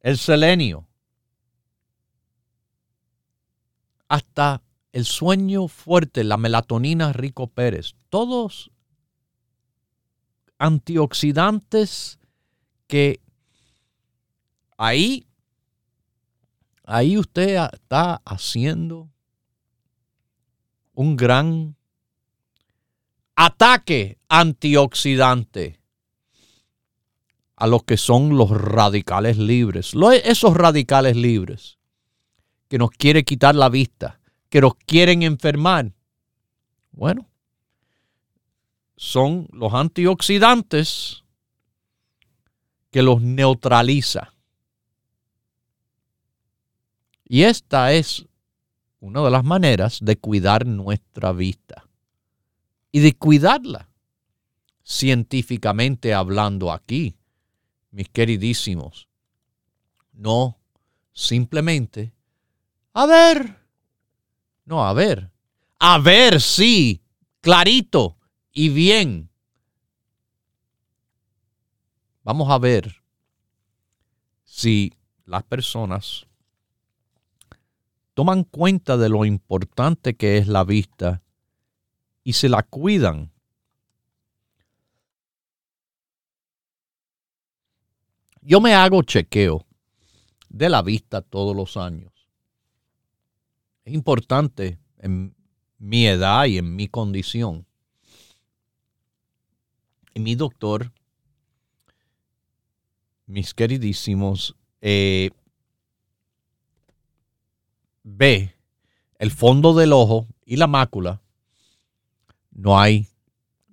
el 0.00 0.18
selenio, 0.18 0.86
hasta 4.06 4.62
el 4.92 5.06
sueño 5.06 5.66
fuerte, 5.66 6.24
la 6.24 6.36
melatonina 6.36 7.12
rico 7.14 7.46
Pérez, 7.46 7.94
todos 8.10 8.70
antioxidantes 10.58 12.18
que 12.86 13.20
ahí 14.76 15.26
ahí 16.84 17.16
usted 17.16 17.56
está 17.72 18.20
haciendo 18.26 19.08
un 20.98 21.14
gran 21.14 21.76
ataque 23.36 24.18
antioxidante 24.28 25.78
a 27.54 27.68
los 27.68 27.84
que 27.84 27.96
son 27.96 28.36
los 28.36 28.50
radicales 28.50 29.38
libres. 29.38 29.92
Esos 30.24 30.54
radicales 30.56 31.14
libres 31.14 31.78
que 32.66 32.78
nos 32.78 32.90
quieren 32.90 33.24
quitar 33.24 33.54
la 33.54 33.68
vista, 33.68 34.18
que 34.48 34.60
nos 34.60 34.74
quieren 34.74 35.22
enfermar. 35.22 35.92
Bueno, 36.90 37.28
son 38.96 39.46
los 39.52 39.74
antioxidantes 39.74 41.22
que 42.90 43.02
los 43.02 43.22
neutraliza. 43.22 44.34
Y 47.24 47.44
esta 47.44 47.92
es 47.92 48.27
una 49.00 49.22
de 49.22 49.30
las 49.30 49.44
maneras 49.44 49.98
de 50.00 50.16
cuidar 50.16 50.66
nuestra 50.66 51.32
vista 51.32 51.88
y 52.90 53.00
de 53.00 53.16
cuidarla 53.16 53.88
científicamente 54.82 56.14
hablando 56.14 56.72
aquí, 56.72 57.16
mis 57.90 58.08
queridísimos. 58.08 59.08
No 60.12 60.58
simplemente, 61.12 62.12
a 62.92 63.06
ver, 63.06 63.58
no, 64.64 64.86
a 64.86 64.92
ver, 64.92 65.32
a 65.80 65.98
ver, 65.98 66.40
sí, 66.40 67.02
clarito 67.40 68.16
y 68.52 68.68
bien. 68.68 69.28
Vamos 72.22 72.50
a 72.50 72.58
ver 72.58 73.02
si 74.44 74.94
las 75.24 75.42
personas 75.42 76.27
toman 78.18 78.42
cuenta 78.42 78.96
de 78.96 79.08
lo 79.08 79.24
importante 79.24 80.16
que 80.16 80.38
es 80.38 80.48
la 80.48 80.64
vista 80.64 81.22
y 82.24 82.32
se 82.32 82.48
la 82.48 82.64
cuidan. 82.64 83.30
Yo 88.40 88.60
me 88.60 88.74
hago 88.74 89.04
chequeo 89.04 89.64
de 90.48 90.68
la 90.68 90.82
vista 90.82 91.22
todos 91.22 91.54
los 91.54 91.76
años. 91.76 92.12
Es 93.84 93.94
importante 93.94 94.80
en 94.96 95.36
mi 95.78 96.08
edad 96.08 96.46
y 96.46 96.58
en 96.58 96.74
mi 96.74 96.88
condición. 96.88 97.68
Y 100.12 100.18
mi 100.18 100.34
doctor, 100.34 100.90
mis 103.26 103.54
queridísimos, 103.54 104.56
eh, 104.80 105.30
ve 108.16 108.54
el 109.18 109.30
fondo 109.30 109.74
del 109.74 109.92
ojo 109.92 110.28
y 110.44 110.56
la 110.56 110.66
mácula, 110.66 111.20
no 112.50 112.78
hay 112.78 113.08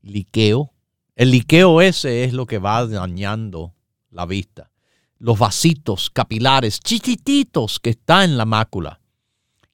liqueo. 0.01 0.73
El 1.15 1.31
liqueo 1.31 1.81
ese 1.81 2.23
es 2.23 2.33
lo 2.33 2.45
que 2.45 2.59
va 2.59 2.85
dañando 2.85 3.73
la 4.11 4.25
vista. 4.25 4.71
Los 5.17 5.39
vasitos 5.39 6.09
capilares 6.09 6.79
chiquititos 6.79 7.79
que 7.79 7.91
está 7.91 8.23
en 8.23 8.37
la 8.37 8.45
mácula, 8.45 8.99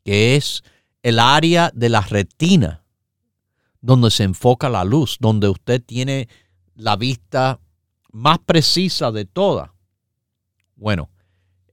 que 0.04 0.36
es 0.36 0.64
el 1.02 1.20
área 1.20 1.72
de 1.74 1.90
la 1.90 2.02
retina 2.02 2.84
donde 3.82 4.12
se 4.12 4.24
enfoca 4.24 4.70
la 4.70 4.84
luz, 4.84 5.18
donde 5.20 5.50
usted 5.50 5.82
tiene 5.84 6.30
la 6.76 6.96
vista 6.96 7.60
más 8.12 8.38
precisa 8.40 9.12
de 9.12 9.26
toda. 9.26 9.74
Bueno, 10.76 11.10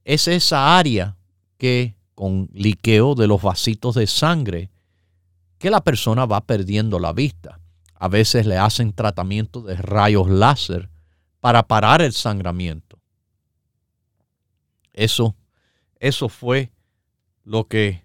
es 0.03 0.27
esa 0.27 0.77
área 0.77 1.17
que 1.57 1.98
con 2.19 2.49
liqueo 2.51 3.15
de 3.15 3.27
los 3.27 3.41
vasitos 3.41 3.95
de 3.95 4.05
sangre 4.05 4.69
que 5.57 5.69
la 5.69 5.79
persona 5.79 6.25
va 6.25 6.41
perdiendo 6.41 6.99
la 6.99 7.13
vista. 7.13 7.61
A 7.95 8.09
veces 8.09 8.45
le 8.45 8.57
hacen 8.57 8.91
tratamiento 8.91 9.61
de 9.61 9.77
rayos 9.77 10.29
láser 10.29 10.89
para 11.39 11.63
parar 11.63 12.01
el 12.01 12.11
sangramiento. 12.11 12.99
Eso, 14.91 15.33
eso 16.01 16.27
fue 16.27 16.73
lo 17.45 17.69
que 17.69 18.03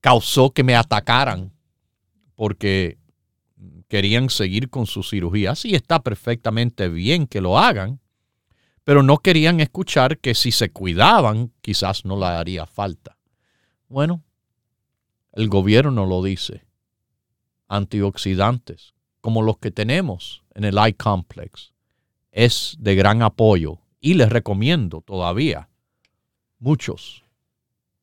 causó 0.00 0.50
que 0.50 0.62
me 0.62 0.76
atacaran 0.76 1.50
porque 2.36 2.96
querían 3.88 4.30
seguir 4.30 4.70
con 4.70 4.86
su 4.86 5.02
cirugía. 5.02 5.56
Sí 5.56 5.74
está 5.74 6.00
perfectamente 6.00 6.88
bien 6.88 7.26
que 7.26 7.40
lo 7.40 7.58
hagan, 7.58 7.98
pero 8.84 9.02
no 9.02 9.18
querían 9.18 9.60
escuchar 9.60 10.18
que 10.18 10.34
si 10.34 10.52
se 10.52 10.70
cuidaban 10.70 11.52
quizás 11.62 12.04
no 12.04 12.18
le 12.18 12.26
haría 12.26 12.66
falta. 12.66 13.16
Bueno, 13.88 14.22
el 15.32 15.48
gobierno 15.48 16.06
lo 16.06 16.22
dice. 16.22 16.64
Antioxidantes, 17.66 18.94
como 19.20 19.42
los 19.42 19.58
que 19.58 19.70
tenemos 19.70 20.44
en 20.54 20.64
el 20.64 20.76
iComplex, 20.86 21.72
es 22.30 22.76
de 22.78 22.94
gran 22.94 23.22
apoyo 23.22 23.78
y 24.00 24.14
les 24.14 24.28
recomiendo 24.28 25.00
todavía 25.00 25.70
muchos, 26.58 27.24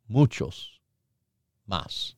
muchos 0.08 0.82
más. 1.66 2.18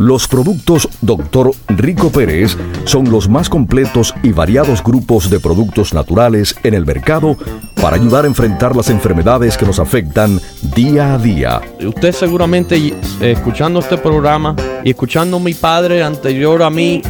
Los 0.00 0.26
productos 0.26 0.88
Dr. 1.02 1.50
Rico 1.68 2.10
Pérez 2.10 2.56
son 2.84 3.10
los 3.10 3.28
más 3.28 3.50
completos 3.50 4.14
y 4.22 4.32
variados 4.32 4.82
grupos 4.82 5.28
de 5.28 5.40
productos 5.40 5.92
naturales 5.92 6.56
en 6.62 6.72
el 6.72 6.86
mercado 6.86 7.36
para 7.82 7.96
ayudar 7.96 8.24
a 8.24 8.28
enfrentar 8.28 8.74
las 8.74 8.88
enfermedades 8.88 9.58
que 9.58 9.66
nos 9.66 9.78
afectan 9.78 10.40
día 10.74 11.12
a 11.12 11.18
día. 11.18 11.60
Usted 11.86 12.12
seguramente 12.12 12.78
eh, 12.78 12.94
escuchando 13.20 13.80
este 13.80 13.98
programa 13.98 14.56
y 14.84 14.88
escuchando 14.88 15.36
a 15.36 15.40
mi 15.40 15.52
padre 15.52 16.02
anterior 16.02 16.62
a 16.62 16.70
mí, 16.70 17.02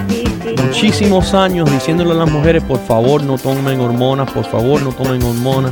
muchísimos 0.61 1.33
años 1.33 1.71
diciéndole 1.71 2.11
a 2.11 2.15
las 2.15 2.31
mujeres, 2.33 2.65
por 2.65 2.81
favor 2.81 3.23
no 3.23 3.39
tomen 3.39 3.79
hormonas, 3.79 4.29
por 4.33 4.47
favor 4.47 4.83
no 4.83 4.91
tomen 4.91 5.23
hormonas. 5.23 5.71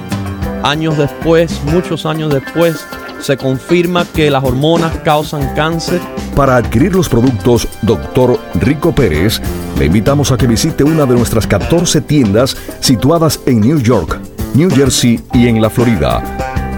Años 0.63 0.97
después, 0.97 1.61
muchos 1.65 2.07
años 2.07 2.33
después, 2.33 2.87
se 3.21 3.37
confirma 3.37 4.05
que 4.05 4.31
las 4.31 4.45
hormonas 4.45 4.97
causan 5.05 5.55
cáncer. 5.55 6.01
Para 6.35 6.57
adquirir 6.57 6.95
los 6.95 7.09
productos 7.09 7.69
Dr. 7.83 8.39
Rico 8.55 8.93
Pérez, 8.95 9.41
le 9.79 9.87
invitamos 9.87 10.33
a 10.33 10.37
que 10.37 10.47
visite 10.47 10.85
una 10.85 11.07
de 11.07 11.15
nuestras 11.15 11.47
14 11.47 12.03
tiendas 12.03 12.55
situadas 12.81 13.41
en 13.47 13.61
New 13.61 13.81
York, 13.81 14.21
New 14.55 14.71
Jersey 14.71 15.21
y 15.33 15.49
en 15.49 15.61
la 15.61 15.71
Florida. 15.71 16.23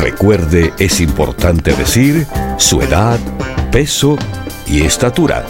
Recuerde, 0.00 0.72
es 0.78 0.98
importante 1.02 1.74
decir 1.74 2.26
su 2.56 2.80
edad, 2.80 3.18
peso 3.70 4.16
y 4.66 4.80
estatura. 4.80 5.44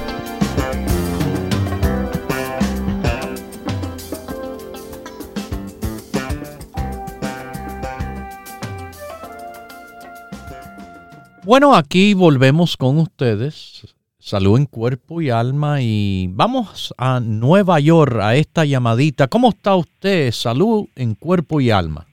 Bueno, 11.45 11.77
aquí 11.77 12.15
volvemos 12.15 12.77
con 12.77 12.99
ustedes. 12.99 13.87
Salud 14.19 14.59
en 14.59 14.67
cuerpo 14.67 15.23
y 15.23 15.31
alma 15.31 15.81
y 15.81 16.27
vamos 16.33 16.93
a 16.99 17.21
Nueva 17.21 17.79
York 17.79 18.17
a 18.21 18.35
esta 18.35 18.65
llamadita. 18.65 19.29
¿Cómo 19.29 19.51
está 19.51 19.77
usted? 19.77 20.33
Salud 20.33 20.87
en 20.97 21.15
cuerpo 21.15 21.61
y 21.61 21.71
alma. 21.71 22.10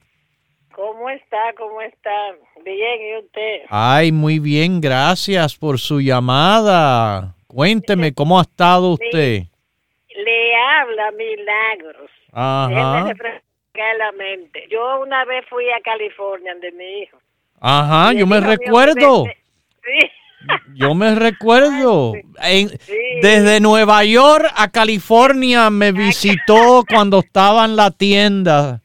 ¿Cómo 1.18 1.24
está? 1.24 1.54
¿Cómo 1.56 1.80
está? 1.80 2.10
Bien, 2.64 3.00
¿y 3.00 3.18
usted? 3.24 3.62
Ay, 3.68 4.12
muy 4.12 4.38
bien, 4.38 4.80
gracias 4.80 5.56
por 5.56 5.78
su 5.78 6.00
llamada. 6.00 7.34
Cuénteme, 7.46 8.12
¿cómo 8.14 8.38
ha 8.38 8.42
estado 8.42 8.92
usted? 8.92 9.42
Le 10.14 10.56
habla 10.56 11.10
Milagros. 11.12 12.10
Ajá. 12.32 13.12
la 13.98 14.12
mente. 14.12 14.64
Yo 14.70 15.00
una 15.00 15.24
vez 15.24 15.44
fui 15.48 15.64
a 15.70 15.80
California 15.82 16.54
de 16.56 16.72
mi 16.72 17.02
hijo. 17.02 17.18
Ajá, 17.60 18.12
yo 18.12 18.26
me 18.26 18.40
recuerdo. 18.40 19.24
Sí. 19.24 20.10
Yo 20.74 20.94
me 20.94 21.14
recuerdo. 21.14 22.12
Desde 23.22 23.60
Nueva 23.60 24.04
York 24.04 24.46
a 24.54 24.70
California 24.70 25.70
me 25.70 25.90
visitó 25.90 26.84
cuando 26.88 27.20
estaba 27.20 27.64
en 27.64 27.76
la 27.76 27.90
tienda. 27.90 28.82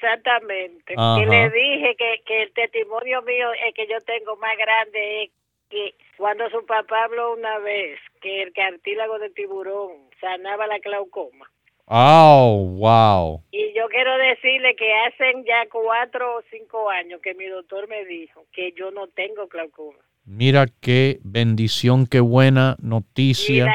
Exactamente. 0.00 0.94
Y 0.94 1.26
le 1.26 1.50
dije 1.50 1.96
que, 1.96 2.22
que 2.24 2.42
el 2.42 2.52
testimonio 2.52 3.22
mío 3.22 3.48
es 3.66 3.74
que 3.74 3.86
yo 3.88 4.00
tengo 4.02 4.36
más 4.36 4.56
grande 4.56 5.24
es 5.24 5.30
que 5.68 5.94
cuando 6.16 6.48
su 6.50 6.64
papá 6.66 7.04
habló 7.04 7.34
una 7.34 7.58
vez 7.58 7.98
que 8.20 8.42
el 8.42 8.52
cartílago 8.52 9.18
de 9.18 9.30
tiburón 9.30 10.08
sanaba 10.20 10.66
la 10.66 10.78
glaucoma. 10.78 11.50
Oh, 11.86 12.64
wow. 12.76 13.42
Y 13.50 13.72
yo 13.74 13.88
quiero 13.88 14.16
decirle 14.18 14.76
que 14.76 14.92
hacen 14.94 15.44
ya 15.44 15.66
cuatro 15.70 16.36
o 16.36 16.42
cinco 16.50 16.90
años 16.90 17.20
que 17.22 17.34
mi 17.34 17.46
doctor 17.46 17.88
me 17.88 18.04
dijo 18.04 18.44
que 18.52 18.72
yo 18.78 18.90
no 18.90 19.08
tengo 19.08 19.46
glaucoma. 19.48 19.98
Mira 20.24 20.66
qué 20.80 21.18
bendición, 21.22 22.06
qué 22.06 22.20
buena 22.20 22.76
noticia. 22.80 23.74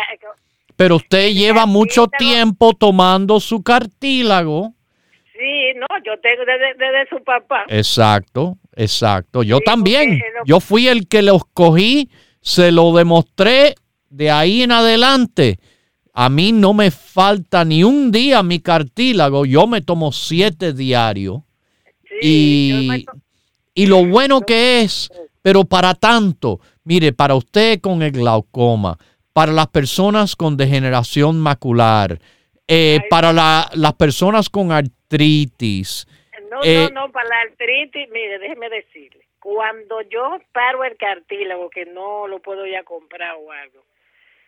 Pero 0.75 0.97
usted 0.97 1.29
lleva 1.31 1.65
mucho 1.65 2.07
tiempo 2.07 2.73
tomando 2.73 3.39
su 3.39 3.63
cartílago. 3.63 4.73
No, 5.89 5.97
yo 6.05 6.13
tengo 6.21 6.43
desde, 6.45 7.09
su 7.09 7.23
papá. 7.23 7.65
Exacto, 7.67 8.57
exacto. 8.75 9.43
Yo 9.43 9.59
también. 9.59 10.21
Yo 10.45 10.59
fui 10.59 10.87
el 10.87 11.07
que 11.07 11.21
lo 11.21 11.35
escogí, 11.37 12.09
se 12.41 12.71
lo 12.71 12.93
demostré 12.93 13.75
de 14.09 14.31
ahí 14.31 14.61
en 14.61 14.71
adelante. 14.71 15.59
A 16.13 16.29
mí 16.29 16.51
no 16.51 16.73
me 16.73 16.91
falta 16.91 17.65
ni 17.65 17.83
un 17.83 18.11
día 18.11 18.43
mi 18.43 18.59
cartílago. 18.59 19.45
Yo 19.45 19.67
me 19.67 19.81
tomo 19.81 20.11
siete 20.11 20.73
diarios. 20.73 21.41
y, 22.21 23.05
y 23.73 23.85
lo 23.87 24.05
bueno 24.05 24.41
que 24.41 24.81
es, 24.81 25.09
pero 25.41 25.65
para 25.65 25.95
tanto, 25.95 26.59
mire, 26.83 27.11
para 27.11 27.35
usted 27.35 27.81
con 27.81 28.01
el 28.01 28.11
glaucoma, 28.11 28.97
para 29.33 29.51
las 29.51 29.67
personas 29.67 30.35
con 30.35 30.55
degeneración 30.55 31.39
macular, 31.39 32.19
eh, 32.67 32.99
para 33.09 33.33
las 33.33 33.93
personas 33.93 34.49
con 34.49 34.71
artritis. 34.71 36.07
No, 36.49 36.57
no, 36.57 36.63
eh, 36.63 36.89
no, 36.93 37.11
para 37.11 37.29
la 37.29 37.41
artritis, 37.41 38.09
mire, 38.11 38.39
déjeme 38.39 38.69
decirle, 38.69 39.25
cuando 39.39 40.01
yo 40.03 40.39
paro 40.51 40.83
el 40.83 40.95
cartílago, 40.97 41.69
que 41.69 41.85
no 41.85 42.27
lo 42.27 42.39
puedo 42.39 42.65
ya 42.65 42.83
comprar 42.83 43.35
o 43.35 43.51
algo, 43.51 43.83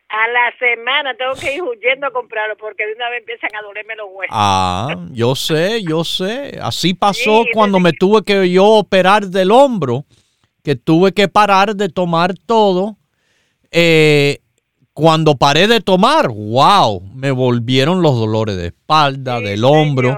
a 0.08 0.28
la 0.28 0.54
semana 0.60 1.16
tengo 1.16 1.34
que 1.34 1.56
ir 1.56 1.64
huyendo 1.64 2.08
a 2.08 2.12
comprarlo 2.12 2.56
porque 2.58 2.86
de 2.86 2.94
una 2.94 3.10
vez 3.10 3.20
empiezan 3.20 3.50
a 3.56 3.62
dolerme 3.62 3.96
los 3.96 4.08
huesos. 4.12 4.36
Ah, 4.38 5.08
yo 5.12 5.36
sé, 5.36 5.84
yo 5.84 6.04
sé. 6.04 6.60
Así 6.62 6.94
pasó 6.94 7.44
cuando 7.54 7.80
me 7.80 7.92
tuve 7.92 8.24
que 8.24 8.50
yo 8.50 8.66
operar 8.66 9.26
del 9.26 9.52
hombro, 9.52 10.06
que 10.64 10.76
tuve 10.76 11.12
que 11.12 11.28
parar 11.28 11.76
de 11.76 11.90
tomar 11.90 12.36
todo. 12.46 12.98
Eh, 13.72 14.40
cuando 14.96 15.36
paré 15.36 15.68
de 15.68 15.82
tomar, 15.82 16.30
wow, 16.30 17.02
me 17.14 17.30
volvieron 17.32 18.02
los 18.02 18.18
dolores 18.18 18.56
de 18.56 18.68
espalda, 18.68 19.42
del 19.42 19.66
hombro. 19.66 20.18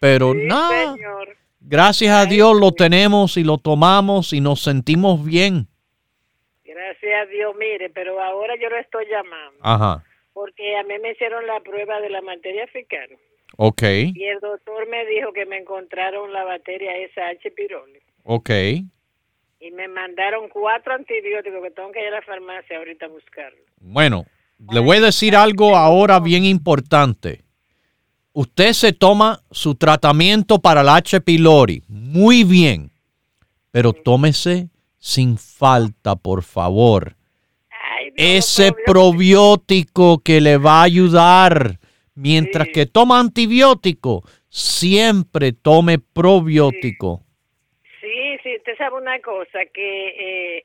Pero 0.00 0.32
nada, 0.32 0.96
gracias 1.60 2.10
a 2.16 2.24
Dios 2.24 2.58
lo 2.58 2.72
tenemos 2.72 3.36
y 3.36 3.44
lo 3.44 3.58
tomamos 3.58 4.32
y 4.32 4.40
nos 4.40 4.62
sentimos 4.62 5.22
bien. 5.22 5.68
Gracias 6.64 7.12
a 7.22 7.26
Dios, 7.26 7.54
mire, 7.58 7.90
pero 7.90 8.18
ahora 8.22 8.54
yo 8.58 8.70
lo 8.70 8.78
estoy 8.78 9.04
llamando. 9.04 9.58
Ajá. 9.60 10.02
Porque 10.32 10.78
a 10.78 10.82
mí 10.84 10.94
me 11.02 11.12
hicieron 11.12 11.46
la 11.46 11.60
prueba 11.60 12.00
de 12.00 12.08
la 12.08 12.22
materia 12.22 12.66
fecal. 12.68 13.10
Ok. 13.58 13.82
Y 14.14 14.24
el 14.24 14.40
doctor 14.40 14.88
me 14.88 15.04
dijo 15.04 15.34
que 15.34 15.44
me 15.44 15.58
encontraron 15.58 16.32
la 16.32 16.44
bacteria 16.44 16.96
esa 16.96 17.28
H. 17.28 17.50
pylori. 17.50 18.00
Ok. 18.22 18.50
Y 19.60 19.70
me 19.72 19.88
mandaron 19.88 20.48
cuatro 20.48 20.94
antibióticos 20.94 21.62
que 21.62 21.70
tengo 21.70 21.92
que 21.92 22.00
ir 22.00 22.08
a 22.08 22.12
la 22.12 22.22
farmacia 22.22 22.78
ahorita 22.78 23.04
a 23.04 23.08
buscarlo. 23.08 23.60
Bueno, 23.78 24.24
le 24.70 24.80
voy 24.80 24.96
a 24.96 25.02
decir 25.02 25.36
algo 25.36 25.76
ahora 25.76 26.18
bien 26.18 26.44
importante. 26.44 27.44
Usted 28.32 28.72
se 28.72 28.92
toma 28.92 29.42
su 29.50 29.74
tratamiento 29.74 30.60
para 30.60 30.80
el 30.80 30.88
H. 30.88 31.20
pylori. 31.20 31.82
Muy 31.88 32.44
bien. 32.44 32.90
Pero 33.70 33.92
tómese 33.92 34.70
sin 34.98 35.36
falta, 35.36 36.16
por 36.16 36.42
favor. 36.42 37.16
Ese 38.16 38.72
probiótico 38.86 40.20
que 40.20 40.40
le 40.40 40.56
va 40.56 40.80
a 40.80 40.84
ayudar. 40.84 41.78
Mientras 42.14 42.68
que 42.68 42.86
toma 42.86 43.18
antibiótico, 43.18 44.22
siempre 44.48 45.52
tome 45.52 45.98
probiótico. 45.98 47.22
Sí, 47.22 47.29
usted 48.60 48.76
sabe 48.76 48.96
una 48.96 49.18
cosa, 49.20 49.58
que 49.72 50.58
eh, 50.58 50.64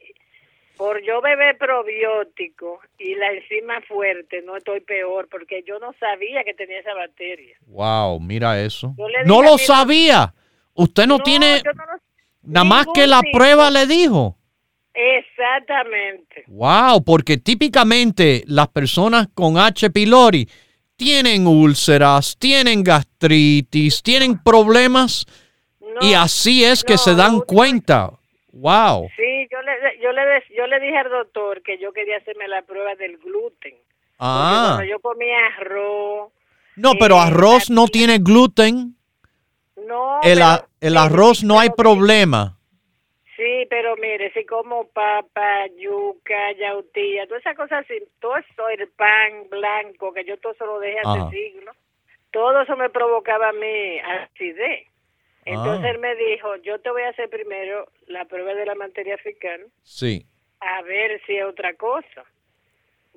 por 0.78 1.02
yo 1.04 1.22
beber 1.22 1.58
probiótico 1.58 2.80
y 2.98 3.16
la 3.16 3.32
enzima 3.32 3.82
fuerte, 3.88 4.42
no 4.44 4.58
estoy 4.58 4.82
peor, 4.82 5.28
porque 5.30 5.64
yo 5.68 5.80
no 5.80 5.94
sabía 6.00 6.44
que 6.44 6.54
tenía 6.54 6.80
esa 6.80 6.94
bacteria. 6.94 7.58
Wow, 7.68 8.20
mira 8.20 8.62
eso. 8.62 8.94
No 9.26 9.42
lo 9.42 9.58
sabía. 9.58 10.34
Usted 10.74 11.08
no, 11.08 11.20
tiene... 11.20 11.62
Nada 12.44 12.64
más 12.66 12.86
que 12.94 13.08
la 13.08 13.22
prueba 13.34 13.72
le 13.72 13.88
dijo. 13.88 14.38
Exactamente. 14.94 16.44
Wow, 16.48 17.04
porque 17.04 17.38
típicamente 17.38 18.44
las 18.46 18.68
personas 18.68 19.28
con 19.34 19.58
H. 19.58 19.90
pylori 19.90 20.48
tienen 20.96 21.48
úlceras, 21.48 22.38
tienen 22.38 22.84
gastritis, 22.84 24.04
tienen 24.04 24.42
problemas 24.42 25.26
y 26.02 26.14
así 26.14 26.64
es 26.64 26.84
que 26.84 26.98
se 26.98 27.16
dan 27.16 27.40
cuenta. 27.42 28.12
Wow. 28.52 29.10
Sí, 29.16 29.48
yo 29.52 29.62
le, 29.62 30.00
yo, 30.02 30.12
le, 30.12 30.44
yo 30.56 30.68
le 30.68 30.80
dije 30.80 30.98
al 30.98 31.10
doctor 31.10 31.62
que 31.62 31.78
yo 31.78 31.92
quería 31.92 32.18
hacerme 32.18 32.48
la 32.48 32.62
prueba 32.62 32.96
del 32.96 33.18
gluten. 33.18 33.76
Ah. 34.20 34.82
yo 34.90 35.00
comía 35.00 35.38
arroz. 35.58 36.32
No, 36.78 36.94
pero 37.00 37.16
eh, 37.16 37.20
arroz 37.20 37.70
no 37.70 37.88
tiene 37.88 38.18
gluten. 38.20 38.96
No. 39.76 40.22
El, 40.24 40.36
pero- 40.36 40.46
a- 40.46 40.68
el 40.80 40.98
arroz 40.98 41.44
no 41.44 41.60
hay 41.60 41.70
problema. 41.72 42.58
Sí, 43.36 43.66
pero 43.70 43.98
mire, 43.98 44.32
si 44.32 44.46
como 44.46 44.88
papa, 44.88 45.66
yuca, 45.78 46.54
yautía, 46.58 47.28
todas 47.28 47.42
esas 47.42 47.58
cosas 47.58 47.84
así, 47.84 48.02
todo 48.22 48.38
eso, 48.38 48.70
el 48.70 48.88
pan 48.90 49.50
blanco, 49.50 50.14
que 50.14 50.24
yo 50.24 50.38
todo 50.38 50.54
eso 50.54 50.66
lo 50.66 50.80
dejé 50.80 51.00
hace 51.04 51.36
siglos, 51.36 51.76
todo 52.32 52.62
eso 52.62 52.78
me 52.78 52.90
provocaba 52.90 53.50
a 53.50 53.52
mí 53.52 54.00
acidez. 54.00 54.88
Entonces 55.46 55.86
Ah. 55.86 55.90
él 55.92 56.00
me 56.00 56.16
dijo, 56.16 56.56
yo 56.58 56.80
te 56.80 56.90
voy 56.90 57.04
a 57.04 57.10
hacer 57.10 57.30
primero 57.30 57.88
la 58.08 58.26
prueba 58.26 58.54
de 58.56 58.66
la 58.66 58.76
materia 58.76 59.16
africana, 59.16 59.64
Sí. 59.84 60.26
a 60.60 60.82
ver 60.82 61.22
si 61.26 61.36
es 61.38 61.46
otra 61.46 61.76
cosa. 61.76 62.24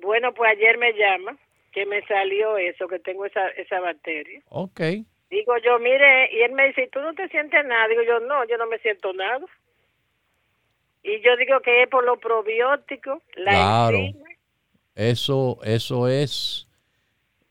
Bueno, 0.01 0.33
pues 0.33 0.51
ayer 0.51 0.77
me 0.77 0.93
llama, 0.93 1.37
que 1.71 1.85
me 1.85 2.01
salió 2.05 2.57
eso, 2.57 2.87
que 2.87 2.99
tengo 2.99 3.25
esa, 3.25 3.47
esa 3.49 3.79
bacteria. 3.79 4.41
Ok. 4.49 4.79
Digo 5.29 5.57
yo, 5.63 5.77
mire, 5.79 6.31
y 6.33 6.41
él 6.41 6.51
me 6.53 6.67
dice, 6.67 6.87
¿tú 6.91 6.99
no 7.01 7.13
te 7.13 7.27
sientes 7.29 7.65
nada? 7.65 7.87
Digo 7.87 8.01
yo, 8.03 8.19
no, 8.21 8.45
yo 8.47 8.57
no 8.57 8.65
me 8.67 8.79
siento 8.79 9.11
nada. 9.13 9.45
Y 11.03 11.21
yo 11.21 11.35
digo 11.37 11.59
que 11.61 11.83
es 11.83 11.89
por 11.89 12.03
los 12.05 12.19
probióticos, 12.19 13.21
la 13.35 13.51
Claro. 13.51 13.97
enzima. 13.97 14.25
Eso, 14.95 15.59
eso 15.63 16.07
es. 16.07 16.67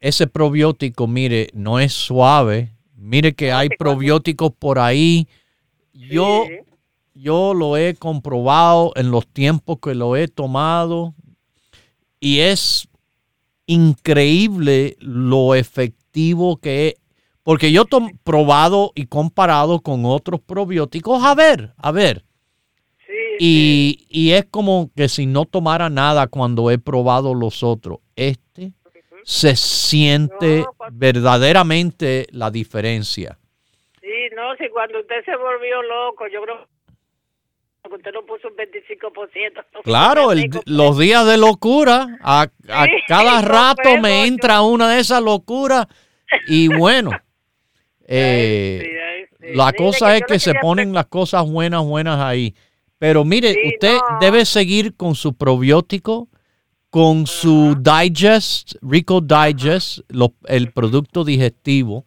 Ese 0.00 0.26
probiótico, 0.26 1.06
mire, 1.06 1.48
no 1.54 1.80
es 1.80 1.92
suave. 1.92 2.68
Mire 2.98 3.32
que 3.34 3.52
hay 3.52 3.68
probióticos 3.68 4.52
por 4.58 4.78
ahí. 4.78 5.28
Yo, 5.92 6.44
Sí. 6.48 6.54
yo 7.14 7.54
lo 7.54 7.76
he 7.76 7.94
comprobado 7.94 8.92
en 8.96 9.10
los 9.10 9.26
tiempos 9.26 9.78
que 9.80 9.94
lo 9.94 10.16
he 10.16 10.26
tomado 10.28 11.14
y 12.20 12.40
es 12.40 12.88
increíble 13.66 14.96
lo 15.00 15.54
efectivo 15.54 16.56
que 16.56 16.88
es. 16.88 16.94
Porque 17.42 17.72
yo 17.72 17.82
he 17.82 18.14
probado 18.24 18.92
y 18.94 19.06
comparado 19.06 19.80
con 19.80 20.04
otros 20.04 20.40
probióticos. 20.40 21.22
A 21.24 21.34
ver, 21.34 21.72
a 21.78 21.92
ver. 21.92 22.24
Sí, 23.06 23.12
Y, 23.40 24.06
y 24.10 24.30
es 24.32 24.44
como 24.50 24.90
que 24.94 25.08
si 25.08 25.24
no 25.24 25.46
tomara 25.46 25.88
nada 25.88 26.26
cuando 26.26 26.70
he 26.70 26.78
probado 26.78 27.32
los 27.32 27.62
otros. 27.62 28.00
Se 29.24 29.56
siente 29.56 30.60
No, 30.60 30.72
pues- 30.76 30.90
verdaderamente 30.92 32.26
la 32.32 32.50
diferencia. 32.50 33.38
sí, 34.00 34.08
no, 34.34 34.54
si 34.56 34.68
cuando 34.70 35.00
usted 35.00 35.24
se 35.24 35.36
volvió 35.36 35.82
loco, 35.82 36.26
yo 36.32 36.42
creo 36.42 36.66
que 37.88 37.94
usted 37.94 38.12
no 38.12 38.24
puso 38.26 38.48
un 38.48 38.56
25%. 38.56 39.62
Claro, 39.84 40.32
el- 40.32 40.50
los 40.66 40.98
días 40.98 41.26
de 41.26 41.38
locura, 41.38 42.06
a, 42.20 42.46
a 42.68 42.84
Sí, 42.84 42.90
cada 43.08 43.40
rato 43.42 43.82
puedo 43.82 43.98
me 44.02 44.20
yo. 44.20 44.24
entra 44.26 44.60
una 44.62 44.90
de 44.90 45.00
esas 45.00 45.22
locuras 45.22 45.86
y 46.48 46.68
bueno, 46.68 47.10
eh, 48.06 48.80
sí, 48.82 48.90
ay, 48.90 49.24
sí. 49.50 49.56
la 49.56 49.72
cosa 49.72 50.12
que 50.12 50.16
es 50.18 50.22
que 50.26 50.38
se 50.38 50.54
ponen 50.60 50.92
las 50.92 51.06
cosas 51.06 51.48
buenas, 51.50 51.82
buenas 51.84 52.18
ahí. 52.20 52.54
Pero 52.98 53.24
mire, 53.24 53.52
Sí, 53.54 53.60
usted 53.74 53.96
no. 54.10 54.18
debe 54.20 54.44
seguir 54.44 54.94
con 54.96 55.14
su 55.14 55.34
probiótico, 55.36 56.28
con 56.90 57.26
su 57.26 57.76
Digest, 57.80 58.74
Rico 58.82 59.20
Digest, 59.20 60.00
lo- 60.08 60.34
el 60.46 60.72
producto 60.72 61.24
digestivo. 61.24 62.04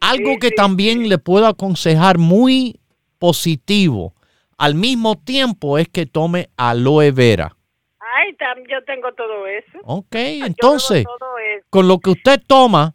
Algo 0.00 0.38
que 0.40 0.50
también 0.50 1.08
le 1.08 1.18
puedo 1.18 1.46
aconsejar 1.46 2.18
muy 2.18 2.80
positivo 3.18 4.14
al 4.56 4.74
mismo 4.74 5.16
tiempo 5.16 5.78
es 5.78 5.88
que 5.88 6.06
tome 6.06 6.50
aloe 6.56 7.12
vera. 7.12 7.56
Ay, 7.98 8.36
yo 8.68 8.84
tengo 8.84 9.12
todo 9.14 9.46
eso. 9.46 9.78
Ok, 9.84 10.14
entonces, 10.14 11.00
eso. 11.00 11.64
con 11.70 11.86
lo 11.88 11.98
que 11.98 12.10
usted 12.10 12.42
toma, 12.46 12.94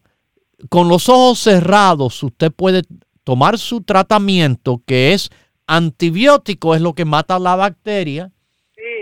con 0.69 0.89
los 0.89 1.09
ojos 1.09 1.39
cerrados, 1.39 2.21
usted 2.21 2.51
puede 2.51 2.81
tomar 3.23 3.57
su 3.57 3.81
tratamiento 3.81 4.81
que 4.85 5.13
es 5.13 5.29
antibiótico, 5.67 6.75
es 6.75 6.81
lo 6.81 6.93
que 6.93 7.05
mata 7.05 7.39
la 7.39 7.55
bacteria. 7.55 8.31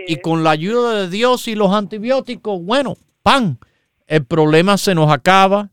Y 0.07 0.17
con 0.17 0.43
la 0.43 0.51
ayuda 0.51 1.01
de 1.01 1.09
Dios 1.09 1.47
y 1.47 1.55
los 1.55 1.71
antibióticos, 1.71 2.61
bueno, 2.61 2.95
pan, 3.21 3.57
el 4.07 4.25
problema 4.25 4.77
se 4.77 4.95
nos 4.95 5.11
acaba 5.11 5.69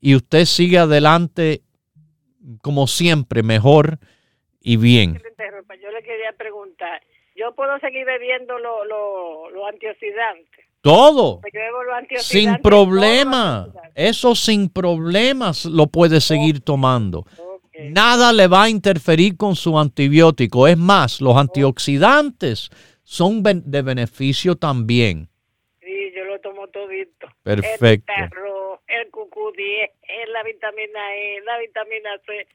y 0.00 0.14
usted 0.14 0.44
sigue 0.44 0.78
adelante 0.78 1.62
como 2.62 2.86
siempre, 2.86 3.42
mejor 3.42 3.98
y 4.60 4.76
bien. 4.76 5.14
yo 5.14 5.90
le 5.90 6.02
quería 6.02 6.32
preguntar, 6.36 7.00
¿yo 7.34 7.54
puedo 7.54 7.78
seguir 7.80 8.04
bebiendo 8.04 8.58
los 8.58 8.86
lo, 8.88 9.50
lo 9.50 9.66
antioxidantes? 9.66 10.64
Todo. 10.80 11.40
Pues 11.40 11.52
antioxidantes. 11.96 12.26
Sin 12.26 12.44
todos 12.44 12.54
los 12.54 12.62
problema. 12.62 13.68
Eso 13.94 14.34
sin 14.36 14.68
problemas 14.68 15.64
lo 15.64 15.88
puede 15.88 16.20
seguir 16.20 16.60
tomando. 16.60 17.24
Nada 17.78 18.32
le 18.32 18.46
va 18.46 18.64
a 18.64 18.70
interferir 18.70 19.36
con 19.36 19.56
su 19.56 19.78
antibiótico. 19.78 20.66
Es 20.68 20.78
más, 20.78 21.20
los 21.20 21.36
antioxidantes 21.36 22.70
son 23.08 23.40
de 23.44 23.82
beneficio 23.82 24.56
también. 24.56 25.28
Sí, 25.80 26.10
yo 26.14 26.24
lo 26.24 26.40
tomo 26.40 26.66
todito. 26.66 27.28
Perfecto. 27.44 28.12
El 28.12 28.28
tarro, 28.28 28.82
el 28.88 29.08
QQ10, 29.12 29.90
el- 30.24 30.32
la 30.32 30.42
vitamina 30.42 31.14
E, 31.16 31.40
la 31.44 31.58
vitamina 31.60 32.10
C, 32.26 32.48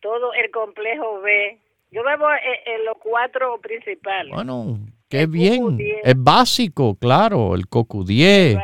todo 0.00 0.32
el 0.32 0.50
complejo 0.50 1.20
B. 1.20 1.58
Yo 1.90 2.02
bebo 2.04 2.24
eh, 2.32 2.38
eh, 2.64 2.78
los 2.86 2.96
cuatro 3.02 3.60
principales. 3.60 4.32
Bueno, 4.32 4.78
qué 5.10 5.20
El 5.20 5.26
bien. 5.26 5.62
CoQ10. 5.62 6.00
Es 6.04 6.14
básico, 6.16 6.94
claro, 6.94 7.54
el 7.54 7.68
CoQ10. 7.68 8.58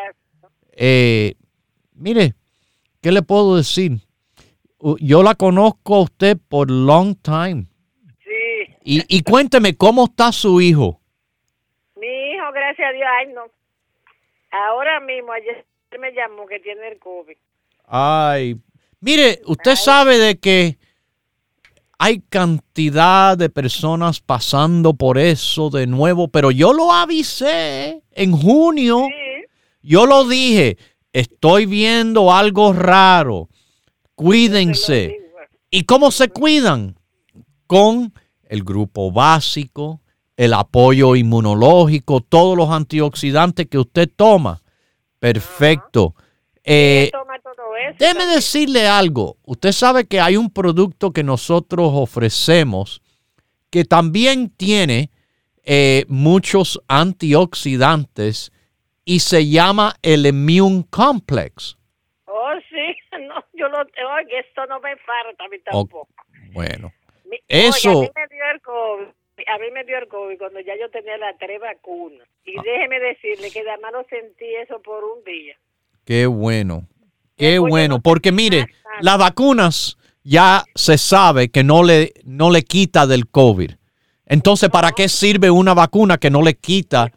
Eh, 0.72 1.34
mire, 1.94 2.32
¿qué 3.02 3.12
le 3.12 3.20
puedo 3.20 3.56
decir? 3.56 3.98
Yo 5.00 5.22
la 5.22 5.34
conozco 5.34 5.96
a 5.96 6.02
usted 6.04 6.38
por 6.48 6.70
long 6.70 7.14
time. 7.20 7.66
Sí, 8.24 8.74
Y, 8.82 9.18
y 9.18 9.22
cuénteme, 9.22 9.76
¿cómo 9.76 10.04
está 10.06 10.32
su 10.32 10.58
hijo? 10.62 10.97
Gracias 12.68 12.88
a 12.88 12.92
Dios, 12.92 13.08
ay 13.18 13.32
no. 13.32 13.42
Ahora 14.50 15.00
mismo, 15.00 15.32
ayer 15.32 15.64
me 15.98 16.12
llamó 16.12 16.46
que 16.46 16.60
tiene 16.60 16.88
el 16.88 16.98
COVID. 16.98 17.36
Ay, 17.86 18.56
mire, 19.00 19.40
usted 19.46 19.74
sabe 19.74 20.18
de 20.18 20.38
que 20.38 20.78
hay 21.98 22.20
cantidad 22.20 23.36
de 23.36 23.48
personas 23.48 24.20
pasando 24.20 24.94
por 24.94 25.18
eso 25.18 25.70
de 25.70 25.86
nuevo, 25.86 26.28
pero 26.28 26.50
yo 26.50 26.72
lo 26.72 26.92
avisé 26.92 28.02
en 28.12 28.32
junio. 28.32 29.06
Sí, 29.08 29.44
Yo 29.82 30.06
lo 30.06 30.26
dije, 30.28 30.76
estoy 31.12 31.66
viendo 31.66 32.32
algo 32.32 32.72
raro. 32.72 33.48
Cuídense. 34.14 35.18
¿Y 35.70 35.84
cómo 35.84 36.10
se 36.10 36.28
cuidan? 36.28 36.96
Con 37.66 38.12
el 38.44 38.62
grupo 38.64 39.12
básico, 39.12 40.00
el 40.38 40.54
apoyo 40.54 41.16
inmunológico, 41.16 42.20
todos 42.22 42.56
los 42.56 42.70
antioxidantes 42.70 43.66
que 43.66 43.76
usted 43.76 44.08
toma. 44.14 44.62
Perfecto. 45.18 46.14
Eh, 46.64 47.10
Toma 47.12 47.38
todo 47.40 47.76
eso. 47.76 47.96
déjeme 47.98 48.26
decirle 48.26 48.86
algo. 48.86 49.36
Usted 49.44 49.72
sabe 49.72 50.06
que 50.06 50.20
hay 50.20 50.36
un 50.36 50.50
producto 50.50 51.12
que 51.12 51.22
nosotros 51.24 51.90
ofrecemos 51.92 53.02
que 53.70 53.84
también 53.84 54.48
tiene 54.50 55.10
eh, 55.64 56.04
muchos 56.08 56.80
antioxidantes 56.88 58.52
y 59.04 59.20
se 59.20 59.48
llama 59.48 59.94
el 60.02 60.24
Immune 60.26 60.84
Complex. 60.90 61.76
Oh, 62.26 62.50
sí, 62.70 62.96
no, 63.28 63.34
yo 63.54 63.68
lo, 63.68 63.78
oye, 63.78 64.38
esto 64.46 64.66
no 64.66 64.78
me 64.80 64.94
falta 64.98 65.44
a 65.44 65.48
mí 65.48 65.56
tampoco. 65.64 66.08
Bueno, 66.52 66.92
Mi- 67.28 67.38
Eso- 67.48 67.90
oye, 67.90 67.98
a 67.98 68.00
mí 68.02 68.08
me 68.14 68.36
dio 68.36 68.44
el 68.54 68.60
COVID, 68.62 69.06
a 69.54 69.58
mí 69.58 69.66
me 69.72 69.84
dio 69.84 69.98
el 69.98 70.08
COVID 70.08 70.38
cuando 70.38 70.60
ya 70.60 70.74
yo 70.78 70.90
tenía 70.90 71.16
las 71.18 71.36
tres 71.38 71.60
vacunas. 71.60 72.26
Y 72.44 72.56
Ah. 72.58 72.62
déjeme 72.64 73.00
decirle 73.00 73.50
que 73.50 73.60
además 73.60 73.92
no 73.92 74.04
sentí 74.08 74.44
eso 74.62 74.80
por 74.82 75.04
un 75.04 75.22
día. 75.24 75.56
qué 76.04 76.26
bueno. 76.26 76.86
Qué 77.36 77.52
Después 77.52 77.70
bueno, 77.70 77.96
no 77.96 78.02
porque 78.02 78.32
mire, 78.32 78.66
las 79.00 79.16
vacunas 79.18 79.96
ya 80.24 80.64
se 80.74 80.98
sabe 80.98 81.50
que 81.50 81.62
no 81.62 81.82
le, 81.84 82.12
no 82.24 82.50
le 82.50 82.62
quita 82.62 83.06
del 83.06 83.28
COVID. 83.28 83.70
Entonces, 84.26 84.68
¿para 84.70 84.90
qué 84.92 85.08
sirve 85.08 85.50
una 85.50 85.72
vacuna 85.74 86.18
que 86.18 86.30
no 86.30 86.42
le 86.42 86.54
quita 86.54 87.12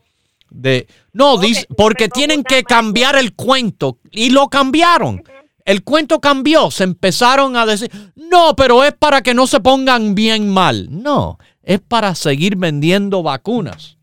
de... 0.49 0.87
No, 1.13 1.37
dice, 1.37 1.65
porque 1.75 2.07
tienen 2.07 2.43
que 2.43 2.63
cambiar 2.63 3.15
el 3.15 3.33
cuento 3.33 3.97
y 4.11 4.29
lo 4.29 4.47
cambiaron. 4.47 5.23
El 5.65 5.83
cuento 5.83 6.19
cambió, 6.19 6.69
se 6.71 6.83
empezaron 6.83 7.55
a 7.55 7.65
decir, 7.65 7.89
no, 8.15 8.55
pero 8.55 8.83
es 8.83 8.93
para 8.93 9.21
que 9.21 9.33
no 9.33 9.45
se 9.47 9.59
pongan 9.59 10.15
bien 10.15 10.49
mal. 10.49 10.87
No, 10.89 11.37
es 11.63 11.79
para 11.79 12.15
seguir 12.15 12.55
vendiendo 12.55 13.23
vacunas. 13.23 13.97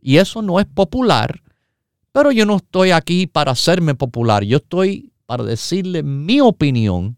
Y 0.00 0.16
eso 0.16 0.42
no 0.42 0.60
es 0.60 0.66
popular, 0.66 1.42
pero 2.12 2.32
yo 2.32 2.46
no 2.46 2.56
estoy 2.56 2.90
aquí 2.90 3.26
para 3.26 3.52
hacerme 3.52 3.94
popular, 3.94 4.44
yo 4.44 4.56
estoy 4.58 5.12
para 5.26 5.44
decirle 5.44 6.02
mi 6.02 6.40
opinión 6.40 7.16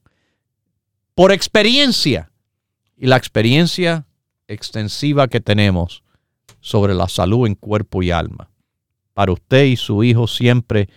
por 1.14 1.32
experiencia 1.32 2.30
y 2.96 3.06
la 3.06 3.16
experiencia 3.16 4.06
extensiva 4.48 5.28
que 5.28 5.40
tenemos 5.40 6.02
sobre 6.60 6.94
la 6.94 7.08
salud 7.08 7.46
en 7.46 7.54
cuerpo 7.54 8.02
y 8.02 8.10
alma. 8.10 8.50
Para 9.14 9.32
usted 9.32 9.64
y 9.64 9.76
su 9.76 10.04
hijo 10.04 10.26
siempre 10.26 10.88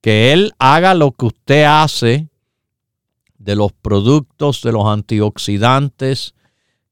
que 0.00 0.32
él 0.32 0.52
haga 0.58 0.94
lo 0.94 1.12
que 1.12 1.26
usted 1.26 1.64
hace 1.64 2.28
de 3.38 3.56
los 3.56 3.72
productos, 3.72 4.62
de 4.62 4.72
los 4.72 4.86
antioxidantes, 4.86 6.34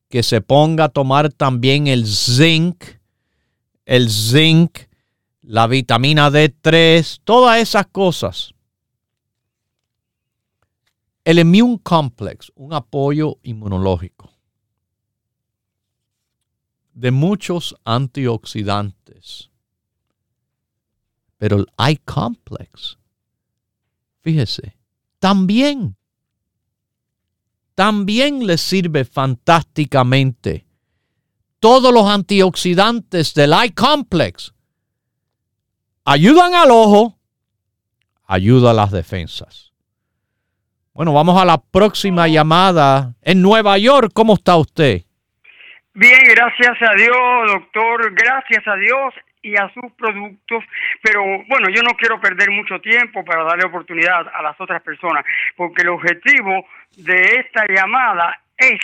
que 0.09 0.23
se 0.23 0.41
ponga 0.41 0.85
a 0.85 0.89
tomar 0.89 1.33
también 1.33 1.87
el 1.87 2.07
zinc, 2.07 2.85
el 3.85 4.11
zinc, 4.11 4.79
la 5.43 5.67
vitamina 5.67 6.31
D3, 6.31 7.21
todas 7.25 7.61
esas 7.61 7.87
cosas. 7.87 8.55
El 11.25 11.39
Immune 11.39 11.81
Complex, 11.83 12.51
un 12.55 12.73
apoyo 12.73 13.39
inmunológico 13.43 14.39
de 16.99 17.13
muchos 17.13 17.77
antioxidantes. 17.85 19.51
Pero 21.37 21.59
el 21.59 21.67
I-Complex, 21.79 22.99
fíjese, 24.21 24.77
también, 25.21 25.97
también 27.79 28.45
le 28.45 28.59
sirve 28.59 29.05
fantásticamente. 29.05 30.65
Todos 31.61 31.95
los 31.95 32.11
antioxidantes 32.11 33.35
del 33.35 33.53
I-Complex 33.53 34.53
ayudan 36.05 36.55
al 36.55 36.73
ojo, 36.73 37.21
ayuda 38.27 38.73
a 38.73 38.75
las 38.75 38.91
defensas. 38.91 39.73
Bueno, 40.93 41.13
vamos 41.13 41.41
a 41.41 41.45
la 41.45 41.59
próxima 41.59 42.27
llamada. 42.27 43.15
En 43.23 43.43
Nueva 43.43 43.79
York, 43.79 44.11
¿cómo 44.13 44.35
está 44.35 44.57
usted? 44.57 45.03
Bien, 45.95 46.23
gracias 46.35 46.83
a 46.83 46.95
Dios, 46.97 47.15
doctor, 47.47 48.13
gracias 48.13 48.67
a 48.67 48.75
Dios 48.75 49.15
y 49.41 49.55
a 49.57 49.73
sus 49.73 49.93
productos, 49.93 50.65
pero 51.01 51.23
bueno, 51.49 51.69
yo 51.73 51.83
no 51.83 51.97
quiero 51.97 52.21
perder 52.21 52.51
mucho 52.51 52.81
tiempo 52.81 53.25
para 53.25 53.45
darle 53.45 53.67
oportunidad 53.67 54.27
a 54.35 54.43
las 54.43 54.61
otras 54.61 54.83
personas, 54.83 55.25
porque 55.57 55.83
el 55.83 55.91
objetivo 55.91 56.67
de 56.99 57.41
esta 57.41 57.65
llamada 57.69 58.41
es 58.57 58.79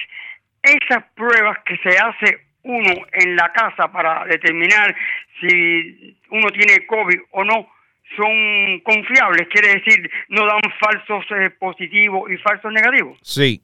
esas 0.62 1.04
pruebas 1.14 1.58
que 1.66 1.76
se 1.78 1.98
hace 1.98 2.38
uno 2.62 2.94
en 3.12 3.36
la 3.36 3.52
casa 3.52 3.90
para 3.92 4.24
determinar 4.24 4.94
si 5.40 6.16
uno 6.30 6.48
tiene 6.50 6.86
COVID 6.86 7.20
o 7.32 7.44
no, 7.44 7.68
son 8.16 8.80
confiables, 8.84 9.48
quiere 9.50 9.80
decir, 9.80 10.10
no 10.28 10.46
dan 10.46 10.62
falsos 10.80 11.24
eh, 11.30 11.50
positivos 11.50 12.30
y 12.30 12.36
falsos 12.38 12.72
negativos. 12.72 13.18
Sí, 13.22 13.60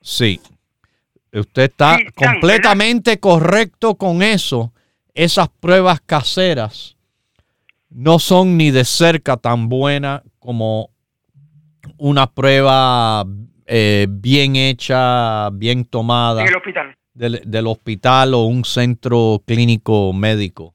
sí. 0.00 0.40
Usted 1.32 1.62
está 1.62 1.98
completamente 2.14 3.18
correcto 3.18 3.96
con 3.96 4.22
eso. 4.22 4.72
Esas 5.14 5.48
pruebas 5.48 6.00
caseras 6.00 6.96
no 7.90 8.18
son 8.18 8.56
ni 8.56 8.70
de 8.70 8.84
cerca 8.84 9.36
tan 9.36 9.68
buenas 9.68 10.22
como 10.38 10.90
una 11.98 12.32
prueba 12.32 13.24
eh, 13.66 14.06
bien 14.08 14.56
hecha, 14.56 15.50
bien 15.50 15.84
tomada. 15.84 16.42
En 16.42 16.48
el 16.48 16.56
hospital. 16.56 16.96
Del, 17.14 17.66
hospital 17.66 18.34
o 18.34 18.44
un 18.44 18.64
centro 18.64 19.42
clínico 19.44 20.12
médico. 20.12 20.74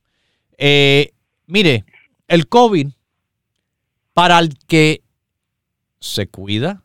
Eh, 0.58 1.12
mire, 1.48 1.86
el 2.28 2.48
COVID, 2.48 2.90
para 4.14 4.40
el 4.40 4.58
que 4.68 5.02
se 6.00 6.28
cuida, 6.28 6.84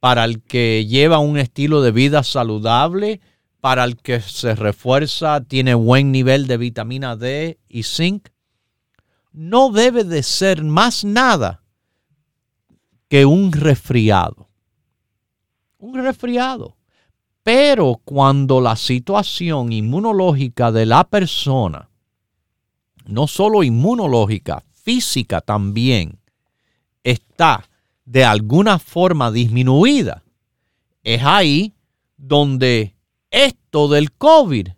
para 0.00 0.24
el 0.24 0.42
que 0.42 0.84
lleva 0.86 1.20
un 1.20 1.38
estilo 1.38 1.80
de 1.80 1.92
vida 1.92 2.24
saludable, 2.24 3.20
para 3.60 3.84
el 3.84 3.96
que 3.96 4.20
se 4.20 4.56
refuerza, 4.56 5.42
tiene 5.42 5.74
buen 5.74 6.10
nivel 6.10 6.46
de 6.48 6.56
vitamina 6.56 7.14
D 7.14 7.58
y 7.68 7.84
zinc, 7.84 8.28
no 9.32 9.70
debe 9.70 10.02
de 10.02 10.24
ser 10.24 10.64
más 10.64 11.04
nada 11.04 11.62
que 13.08 13.24
un 13.24 13.52
resfriado. 13.52 14.48
Un 15.78 15.94
resfriado. 15.94 16.76
Pero 17.42 18.00
cuando 18.04 18.60
la 18.60 18.76
situación 18.76 19.72
inmunológica 19.72 20.70
de 20.70 20.84
la 20.86 21.04
persona, 21.04 21.88
no 23.06 23.26
solo 23.26 23.62
inmunológica, 23.62 24.62
física 24.74 25.40
también, 25.40 26.18
está 27.02 27.68
de 28.04 28.24
alguna 28.24 28.78
forma 28.78 29.30
disminuida, 29.30 30.24
es 31.02 31.22
ahí 31.24 31.74
donde 32.16 32.96
esto 33.30 33.88
del 33.88 34.12
COVID 34.12 34.68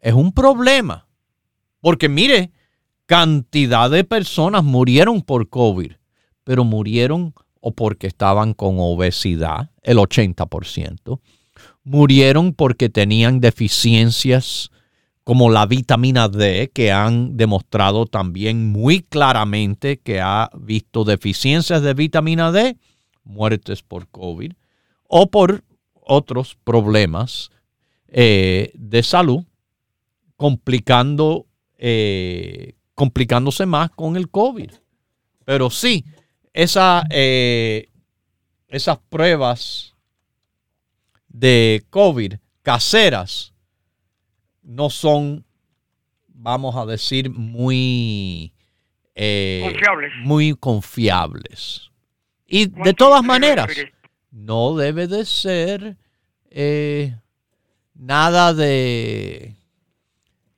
es 0.00 0.14
un 0.14 0.32
problema. 0.32 1.06
Porque 1.80 2.08
mire, 2.08 2.50
cantidad 3.06 3.90
de 3.90 4.04
personas 4.04 4.64
murieron 4.64 5.22
por 5.22 5.48
COVID, 5.48 5.92
pero 6.44 6.64
murieron 6.64 7.34
o 7.60 7.72
porque 7.72 8.06
estaban 8.06 8.52
con 8.52 8.76
obesidad, 8.78 9.70
el 9.82 9.96
80%. 9.96 11.20
Murieron 11.82 12.52
porque 12.52 12.88
tenían 12.88 13.40
deficiencias 13.40 14.70
como 15.24 15.50
la 15.50 15.64
vitamina 15.64 16.28
D, 16.28 16.70
que 16.74 16.92
han 16.92 17.38
demostrado 17.38 18.04
también 18.04 18.70
muy 18.70 19.00
claramente 19.00 19.98
que 19.98 20.20
ha 20.20 20.50
visto 20.54 21.04
deficiencias 21.04 21.80
de 21.80 21.94
vitamina 21.94 22.52
D, 22.52 22.76
muertes 23.24 23.82
por 23.82 24.06
COVID, 24.08 24.52
o 25.08 25.30
por 25.30 25.64
otros 25.94 26.58
problemas 26.62 27.50
eh, 28.08 28.70
de 28.74 29.02
salud, 29.02 29.44
complicando, 30.36 31.46
eh, 31.78 32.74
complicándose 32.94 33.64
más 33.64 33.90
con 33.90 34.16
el 34.16 34.28
COVID. 34.28 34.70
Pero 35.46 35.70
sí, 35.70 36.04
esa, 36.54 37.04
eh, 37.10 37.90
esas 38.68 38.98
pruebas 39.10 39.94
de 41.28 41.84
COVID 41.90 42.34
caseras, 42.62 43.52
no 44.62 44.88
son, 44.88 45.44
vamos 46.28 46.76
a 46.76 46.86
decir, 46.86 47.28
muy, 47.28 48.54
eh, 49.14 49.62
confiables. 49.64 50.12
muy 50.22 50.54
confiables. 50.54 51.90
Y 52.46 52.66
de 52.66 52.94
todas 52.94 53.22
maneras, 53.22 53.68
no 54.30 54.76
debe 54.76 55.08
de 55.08 55.24
ser 55.24 55.96
eh, 56.50 57.16
nada 57.94 58.54
de 58.54 59.56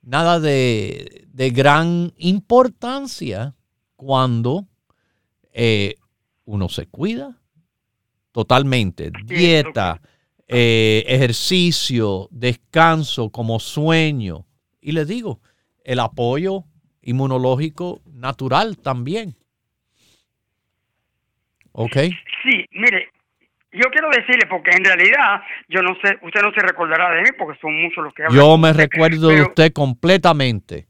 nada 0.03 0.39
de, 0.39 1.25
de 1.33 1.49
gran 1.49 2.13
importancia 2.17 3.55
cuando 3.95 4.67
eh, 5.59 5.95
uno 6.45 6.69
se 6.69 6.85
cuida 6.85 7.35
totalmente. 8.31 9.11
Dieta, 9.25 9.99
eh, 10.47 11.03
ejercicio, 11.07 12.27
descanso 12.29 13.31
como 13.31 13.59
sueño. 13.59 14.45
Y 14.79 14.91
le 14.91 15.03
digo, 15.03 15.41
el 15.83 15.99
apoyo 15.99 16.65
inmunológico 17.01 18.01
natural 18.05 18.77
también. 18.77 19.35
¿Ok? 21.71 21.95
Sí, 22.43 22.65
mire, 22.71 23.09
yo 23.71 23.89
quiero 23.91 24.09
decirle, 24.09 24.45
porque 24.47 24.77
en 24.77 24.85
realidad, 24.85 25.41
yo 25.69 25.81
no 25.81 25.95
sé, 26.03 26.19
usted 26.21 26.41
no 26.43 26.51
se 26.53 26.61
recordará 26.61 27.15
de 27.15 27.23
mí, 27.23 27.29
porque 27.35 27.59
son 27.59 27.81
muchos 27.81 28.03
los 28.03 28.13
que 28.13 28.23
hablan. 28.23 28.37
Yo 28.37 28.57
me 28.59 28.73
recuerdo 28.73 29.29
de 29.29 29.41
usted 29.41 29.73
completamente. 29.73 30.85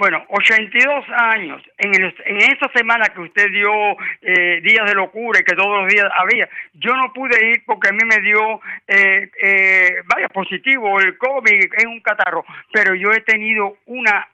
Bueno, 0.00 0.24
82 0.30 1.04
años, 1.14 1.60
en, 1.76 1.94
en 1.94 2.36
esa 2.38 2.72
semana 2.74 3.10
que 3.10 3.20
usted 3.20 3.50
dio 3.52 3.70
eh, 4.22 4.62
días 4.62 4.86
de 4.86 4.94
locura 4.94 5.40
y 5.40 5.44
que 5.44 5.54
todos 5.54 5.82
los 5.82 5.92
días 5.92 6.06
había, 6.16 6.48
yo 6.72 6.96
no 6.96 7.12
pude 7.12 7.50
ir 7.50 7.62
porque 7.66 7.90
a 7.90 7.92
mí 7.92 7.98
me 8.06 8.18
dio, 8.22 8.62
eh, 8.88 9.30
eh, 9.42 9.96
vaya, 10.06 10.30
positivo 10.30 10.98
el 11.00 11.18
COVID, 11.18 11.74
es 11.76 11.84
un 11.84 12.00
catarro, 12.00 12.46
pero 12.72 12.94
yo 12.94 13.12
he 13.12 13.20
tenido 13.20 13.76
una 13.84 14.26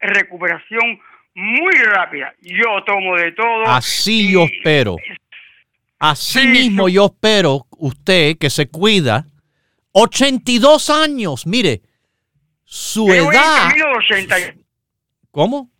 recuperación 0.00 1.00
muy 1.36 1.72
rápida. 1.84 2.34
Yo 2.40 2.82
tomo 2.84 3.16
de 3.16 3.30
todo. 3.30 3.64
Así 3.66 4.32
yo 4.32 4.42
espero. 4.42 4.96
Así 6.00 6.48
mismo 6.48 6.88
yo 6.88 7.06
espero 7.06 7.66
usted 7.78 8.38
que 8.38 8.50
se 8.50 8.68
cuida. 8.68 9.24
82 9.92 10.90
años, 10.90 11.46
mire, 11.46 11.80
su 12.64 13.06
edad... 13.12 13.70
¿Cómo? 15.32 15.70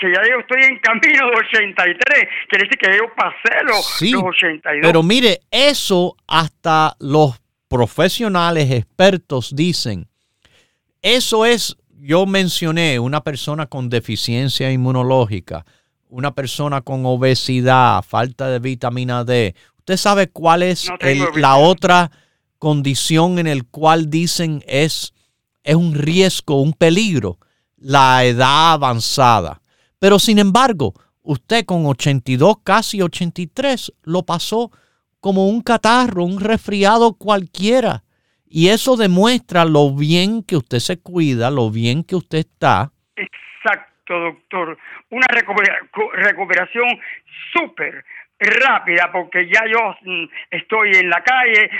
Que 0.00 0.06
ya 0.06 0.22
yo 0.22 0.38
estoy 0.40 0.62
en 0.62 0.78
camino 0.78 1.26
de 1.26 1.36
83. 1.36 2.28
Quiere 2.48 2.64
decir 2.64 2.78
que 2.78 2.96
yo 2.96 3.12
pasé 3.14 3.64
los, 3.64 3.84
sí, 3.98 4.14
82. 4.14 4.80
Pero 4.82 5.02
mire, 5.02 5.40
eso 5.50 6.16
hasta 6.28 6.96
los 7.00 7.40
profesionales 7.68 8.70
expertos 8.70 9.54
dicen. 9.54 10.06
Eso 11.02 11.44
es, 11.44 11.76
yo 11.98 12.24
mencioné, 12.24 12.98
una 13.00 13.22
persona 13.22 13.66
con 13.66 13.90
deficiencia 13.90 14.70
inmunológica, 14.70 15.64
una 16.08 16.34
persona 16.34 16.82
con 16.82 17.04
obesidad, 17.04 18.02
falta 18.02 18.48
de 18.48 18.58
vitamina 18.60 19.24
D. 19.24 19.54
¿Usted 19.78 19.96
sabe 19.96 20.28
cuál 20.28 20.62
es 20.62 20.88
la 21.34 21.56
otra 21.56 22.10
condición 22.58 23.38
en 23.38 23.48
el 23.48 23.66
cual 23.66 24.08
dicen 24.08 24.62
es, 24.68 25.14
es 25.64 25.74
un 25.74 25.94
riesgo, 25.94 26.62
un 26.62 26.74
peligro? 26.74 27.38
La 27.80 28.24
edad 28.24 28.74
avanzada. 28.74 29.60
Pero 29.98 30.18
sin 30.18 30.38
embargo, 30.38 30.94
usted 31.22 31.64
con 31.64 31.86
82, 31.86 32.58
casi 32.64 33.02
83, 33.02 33.92
lo 34.04 34.22
pasó 34.24 34.70
como 35.20 35.48
un 35.48 35.62
catarro, 35.62 36.24
un 36.24 36.40
resfriado 36.40 37.14
cualquiera. 37.14 38.02
Y 38.46 38.68
eso 38.68 38.96
demuestra 38.96 39.64
lo 39.64 39.94
bien 39.94 40.42
que 40.42 40.56
usted 40.56 40.78
se 40.78 41.00
cuida, 41.00 41.50
lo 41.50 41.70
bien 41.70 42.02
que 42.02 42.16
usted 42.16 42.38
está. 42.38 42.90
Exacto, 43.14 44.18
doctor. 44.18 44.78
Una 45.10 45.26
recuperación 45.28 47.00
súper 47.52 48.04
rápida 48.40 49.12
porque 49.12 49.46
ya 49.46 49.62
yo 49.66 49.96
mm, 50.02 50.24
estoy 50.50 50.92
en 50.96 51.10
la 51.10 51.22
calle, 51.22 51.70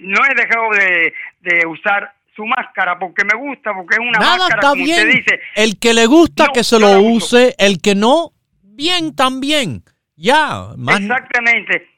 no 0.00 0.20
he 0.24 0.34
dejado 0.34 0.70
de, 0.70 1.66
usar 1.66 2.13
su 2.34 2.44
máscara 2.44 2.98
porque 2.98 3.24
me 3.24 3.38
gusta, 3.38 3.72
porque 3.74 3.94
es 3.94 4.00
una 4.00 4.18
Nada 4.18 4.38
máscara, 4.38 4.60
está 4.60 4.74
bien. 4.74 5.08
dice. 5.08 5.40
El 5.54 5.78
que 5.78 5.94
le 5.94 6.06
gusta 6.06 6.48
que 6.52 6.64
se 6.64 6.78
lo 6.78 7.00
use, 7.00 7.54
el 7.58 7.80
que 7.80 7.94
no, 7.94 8.32
bien 8.62 9.14
también. 9.14 9.82
Ya, 10.16 10.68
Exactamente. 10.96 11.88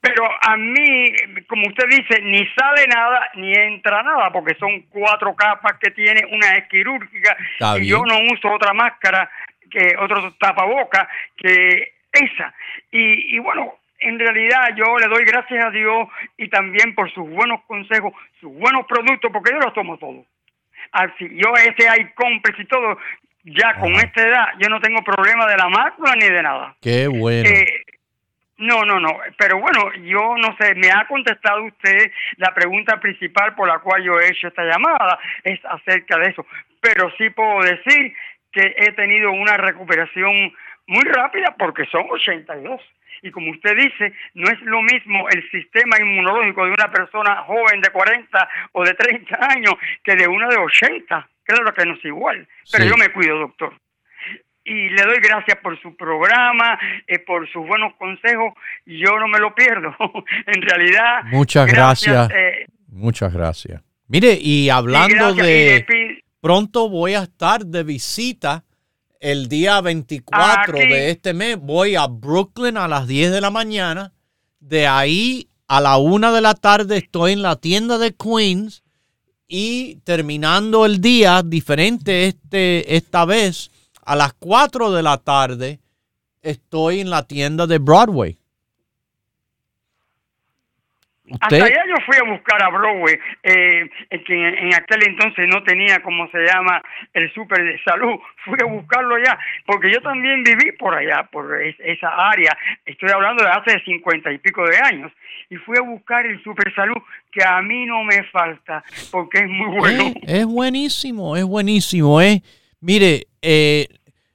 Pero 0.00 0.24
a 0.42 0.56
mí, 0.56 1.12
como 1.48 1.66
usted 1.66 1.84
dice, 1.90 2.22
ni 2.22 2.46
sale 2.56 2.86
nada 2.86 3.30
ni 3.34 3.52
entra 3.52 4.02
nada, 4.02 4.30
porque 4.30 4.54
son 4.58 4.82
cuatro 4.88 5.34
capas 5.34 5.76
que 5.80 5.90
tiene, 5.90 6.24
una 6.30 6.54
es 6.54 6.68
quirúrgica, 6.68 7.36
y 7.80 7.86
yo 7.86 8.04
no 8.04 8.18
uso 8.32 8.52
otra 8.52 8.72
máscara, 8.72 9.28
que 9.70 9.96
otro 9.98 10.32
tapaboca, 10.38 11.08
que 11.36 11.94
esa. 12.12 12.54
Y, 12.92 13.36
y 13.36 13.38
bueno, 13.40 13.77
en 14.00 14.18
realidad 14.18 14.74
yo 14.76 14.96
le 14.98 15.08
doy 15.08 15.24
gracias 15.24 15.64
a 15.64 15.70
Dios 15.70 16.08
y 16.36 16.48
también 16.48 16.94
por 16.94 17.12
sus 17.12 17.28
buenos 17.28 17.62
consejos, 17.66 18.12
sus 18.40 18.52
buenos 18.52 18.86
productos, 18.86 19.30
porque 19.32 19.52
yo 19.52 19.58
los 19.58 19.74
tomo 19.74 19.98
todos. 19.98 20.24
Así, 20.92 21.28
yo 21.32 21.52
ese 21.54 21.88
hay 21.88 22.10
cómplice 22.14 22.62
y 22.62 22.66
todo, 22.66 22.98
ya 23.44 23.74
con 23.74 23.92
esta 23.94 24.22
edad, 24.22 24.46
yo 24.58 24.68
no 24.68 24.80
tengo 24.80 25.02
problema 25.02 25.46
de 25.46 25.56
la 25.56 25.68
mácula 25.68 26.14
ni 26.14 26.28
de 26.28 26.42
nada. 26.42 26.76
Qué 26.80 27.08
bueno. 27.08 27.48
Eh, 27.48 27.84
no, 28.58 28.82
no, 28.84 28.98
no, 28.98 29.16
pero 29.36 29.58
bueno, 29.58 29.94
yo 30.04 30.36
no 30.36 30.56
sé, 30.58 30.74
me 30.74 30.90
ha 30.90 31.06
contestado 31.06 31.62
usted 31.64 32.10
la 32.38 32.52
pregunta 32.54 32.98
principal 32.98 33.54
por 33.54 33.68
la 33.68 33.78
cual 33.78 34.02
yo 34.02 34.18
he 34.18 34.28
hecho 34.28 34.48
esta 34.48 34.64
llamada, 34.64 35.18
es 35.44 35.60
acerca 35.64 36.18
de 36.18 36.30
eso, 36.30 36.44
pero 36.80 37.10
sí 37.16 37.30
puedo 37.30 37.60
decir 37.60 38.14
que 38.50 38.74
he 38.78 38.92
tenido 38.92 39.30
una 39.30 39.56
recuperación 39.56 40.52
muy 40.88 41.04
rápida 41.04 41.54
porque 41.56 41.86
son 41.86 42.06
82. 42.10 42.80
Y 43.22 43.30
como 43.30 43.50
usted 43.50 43.76
dice, 43.76 44.12
no 44.34 44.48
es 44.48 44.60
lo 44.62 44.82
mismo 44.82 45.28
el 45.28 45.48
sistema 45.50 45.96
inmunológico 46.00 46.64
de 46.64 46.72
una 46.72 46.90
persona 46.90 47.42
joven 47.44 47.80
de 47.80 47.90
40 47.90 48.48
o 48.72 48.84
de 48.84 48.94
30 48.94 49.38
años 49.40 49.74
que 50.02 50.16
de 50.16 50.28
una 50.28 50.48
de 50.48 50.56
80. 50.56 51.28
Claro 51.44 51.72
que 51.72 51.86
no 51.86 51.94
es 51.94 52.04
igual, 52.04 52.46
pero 52.70 52.84
yo 52.84 52.96
me 52.96 53.08
cuido, 53.08 53.38
doctor 53.38 53.72
y 54.68 54.90
le 54.90 55.02
doy 55.02 55.18
gracias 55.22 55.58
por 55.62 55.80
su 55.80 55.96
programa, 55.96 56.78
eh, 57.06 57.18
por 57.20 57.50
sus 57.50 57.66
buenos 57.66 57.94
consejos. 57.96 58.52
Yo 58.84 59.18
no 59.18 59.26
me 59.26 59.38
lo 59.38 59.54
pierdo. 59.54 59.96
en 60.46 60.62
realidad. 60.62 61.24
Muchas 61.24 61.66
gracias. 61.66 62.30
Eh, 62.30 62.66
muchas 62.88 63.32
gracias. 63.32 63.82
Mire, 64.08 64.38
y 64.40 64.68
hablando 64.68 65.34
de. 65.34 66.22
Pronto 66.40 66.88
voy 66.88 67.14
a 67.14 67.24
estar 67.24 67.66
de 67.66 67.82
visita 67.82 68.64
el 69.20 69.48
día 69.48 69.80
24 69.80 70.78
de 70.78 71.10
este 71.10 71.34
mes. 71.34 71.58
Voy 71.60 71.96
a 71.96 72.06
Brooklyn 72.06 72.76
a 72.76 72.88
las 72.88 73.06
10 73.06 73.32
de 73.32 73.40
la 73.40 73.50
mañana. 73.50 74.12
De 74.60 74.86
ahí 74.86 75.48
a 75.66 75.80
la 75.80 75.98
1 75.98 76.32
de 76.32 76.40
la 76.40 76.54
tarde 76.54 76.98
estoy 76.98 77.32
en 77.32 77.42
la 77.42 77.56
tienda 77.56 77.98
de 77.98 78.14
Queens. 78.14 78.82
Y 79.46 79.96
terminando 80.04 80.84
el 80.84 81.00
día, 81.00 81.42
diferente 81.42 82.26
este, 82.26 82.96
esta 82.96 83.24
vez, 83.24 83.70
a 84.04 84.14
las 84.14 84.34
4 84.34 84.92
de 84.92 85.02
la 85.02 85.16
tarde 85.18 85.80
estoy 86.42 87.00
en 87.00 87.10
la 87.10 87.22
tienda 87.22 87.66
de 87.66 87.78
Broadway. 87.78 88.38
Hasta 91.40 91.56
allá 91.56 91.84
yo 91.86 91.94
fui 92.06 92.16
a 92.16 92.30
buscar 92.30 92.62
a 92.62 92.70
Broadway, 92.70 93.18
eh, 93.42 93.90
que 94.26 94.48
en, 94.48 94.74
aquel 94.74 95.02
entonces 95.06 95.46
no 95.48 95.62
tenía, 95.62 96.00
como 96.00 96.28
se 96.30 96.38
llama, 96.38 96.82
el 97.12 97.32
súper 97.32 97.62
de 97.64 97.82
salud. 97.82 98.18
Fui 98.44 98.56
a 98.62 98.66
buscarlo 98.66 99.16
allá, 99.16 99.38
porque 99.66 99.92
yo 99.92 100.00
también 100.00 100.42
viví 100.42 100.72
por 100.72 100.94
allá, 100.94 101.28
por 101.30 101.60
esa 101.62 102.08
área. 102.08 102.56
Estoy 102.86 103.10
hablando 103.10 103.44
de 103.44 103.50
hace 103.50 103.84
cincuenta 103.84 104.32
y 104.32 104.38
pico 104.38 104.64
de 104.66 104.78
años. 104.78 105.12
Y 105.50 105.56
fui 105.56 105.76
a 105.78 105.82
buscar 105.82 106.24
el 106.24 106.42
super 106.42 106.74
salud, 106.74 106.96
que 107.30 107.44
a 107.44 107.60
mí 107.62 107.86
no 107.86 108.04
me 108.04 108.22
falta, 108.24 108.82
porque 109.10 109.38
es 109.38 109.48
muy 109.48 109.78
bueno. 109.78 110.04
Es, 110.22 110.40
es 110.40 110.46
buenísimo, 110.46 111.36
es 111.36 111.44
buenísimo. 111.44 112.20
Eh. 112.20 112.42
Mire, 112.80 113.26
eh, 113.42 113.88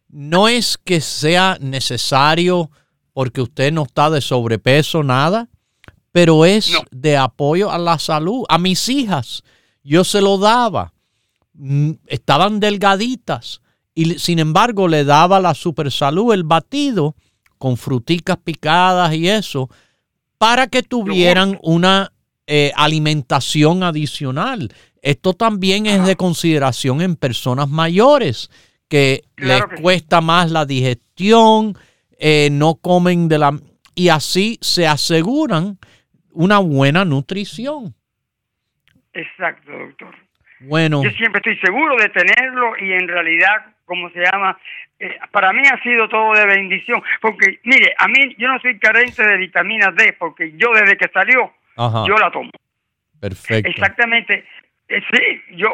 no 0.09 0.47
es 0.47 0.77
que 0.77 1.01
sea 1.01 1.57
necesario 1.59 2.69
porque 3.13 3.41
usted 3.41 3.71
no 3.71 3.83
está 3.83 4.09
de 4.09 4.21
sobrepeso, 4.21 5.03
nada, 5.03 5.47
pero 6.13 6.45
es 6.45 6.71
de 6.91 7.17
apoyo 7.17 7.69
a 7.71 7.77
la 7.77 7.99
salud. 7.99 8.45
A 8.47 8.57
mis 8.59 8.87
hijas, 8.87 9.43
yo 9.83 10.05
se 10.05 10.21
lo 10.21 10.37
daba. 10.37 10.93
Mm, 11.55 11.93
estaban 12.07 12.59
delgaditas 12.61 13.61
y 13.95 14.19
sin 14.19 14.39
embargo 14.39 14.87
le 14.87 15.03
daba 15.03 15.39
la 15.39 15.55
super 15.55 15.91
salud, 15.91 16.33
el 16.33 16.43
batido 16.43 17.15
con 17.57 17.77
fruticas 17.77 18.37
picadas 18.37 19.13
y 19.15 19.27
eso, 19.27 19.69
para 20.37 20.67
que 20.67 20.83
tuvieran 20.83 21.59
una 21.63 22.13
eh, 22.45 22.71
alimentación 22.75 23.81
adicional. 23.81 24.71
Esto 25.01 25.33
también 25.33 25.87
es 25.87 26.05
de 26.05 26.15
consideración 26.15 27.01
en 27.01 27.15
personas 27.15 27.69
mayores 27.69 28.51
que 28.87 29.23
les 29.37 29.63
cuesta 29.81 30.21
más 30.21 30.51
la 30.51 30.65
digestión, 30.65 31.75
eh, 32.19 32.49
no 32.51 32.75
comen 32.75 33.27
de 33.27 33.39
la... 33.39 33.59
y 33.95 34.09
así 34.09 34.59
se 34.61 34.85
aseguran 34.85 35.79
una 36.33 36.59
buena 36.59 37.05
nutrición. 37.05 37.93
Exacto, 39.13 39.71
doctor. 39.71 40.15
Bueno. 40.61 41.03
Yo 41.03 41.09
siempre 41.11 41.39
estoy 41.39 41.57
seguro 41.57 41.95
de 41.97 42.09
tenerlo 42.09 42.77
y 42.77 42.93
en 42.93 43.07
realidad, 43.07 43.75
como 43.85 44.09
se 44.11 44.19
llama, 44.21 44.57
eh, 44.99 45.17
para 45.31 45.51
mí 45.51 45.61
ha 45.67 45.81
sido 45.83 46.07
todo 46.07 46.33
de 46.33 46.45
bendición, 46.45 47.01
porque 47.21 47.59
mire, 47.63 47.93
a 47.97 48.07
mí 48.07 48.35
yo 48.37 48.47
no 48.47 48.59
soy 48.59 48.79
carente 48.79 49.23
de 49.23 49.37
vitamina 49.37 49.91
D, 49.91 50.15
porque 50.17 50.53
yo 50.55 50.71
desde 50.73 50.97
que 50.97 51.09
salió, 51.09 51.51
yo 51.77 52.15
la 52.17 52.31
tomo. 52.31 52.51
Perfecto. 53.19 53.69
Exactamente. 53.69 54.45
Eh, 54.93 55.01
sí, 55.11 55.55
yo 55.57 55.69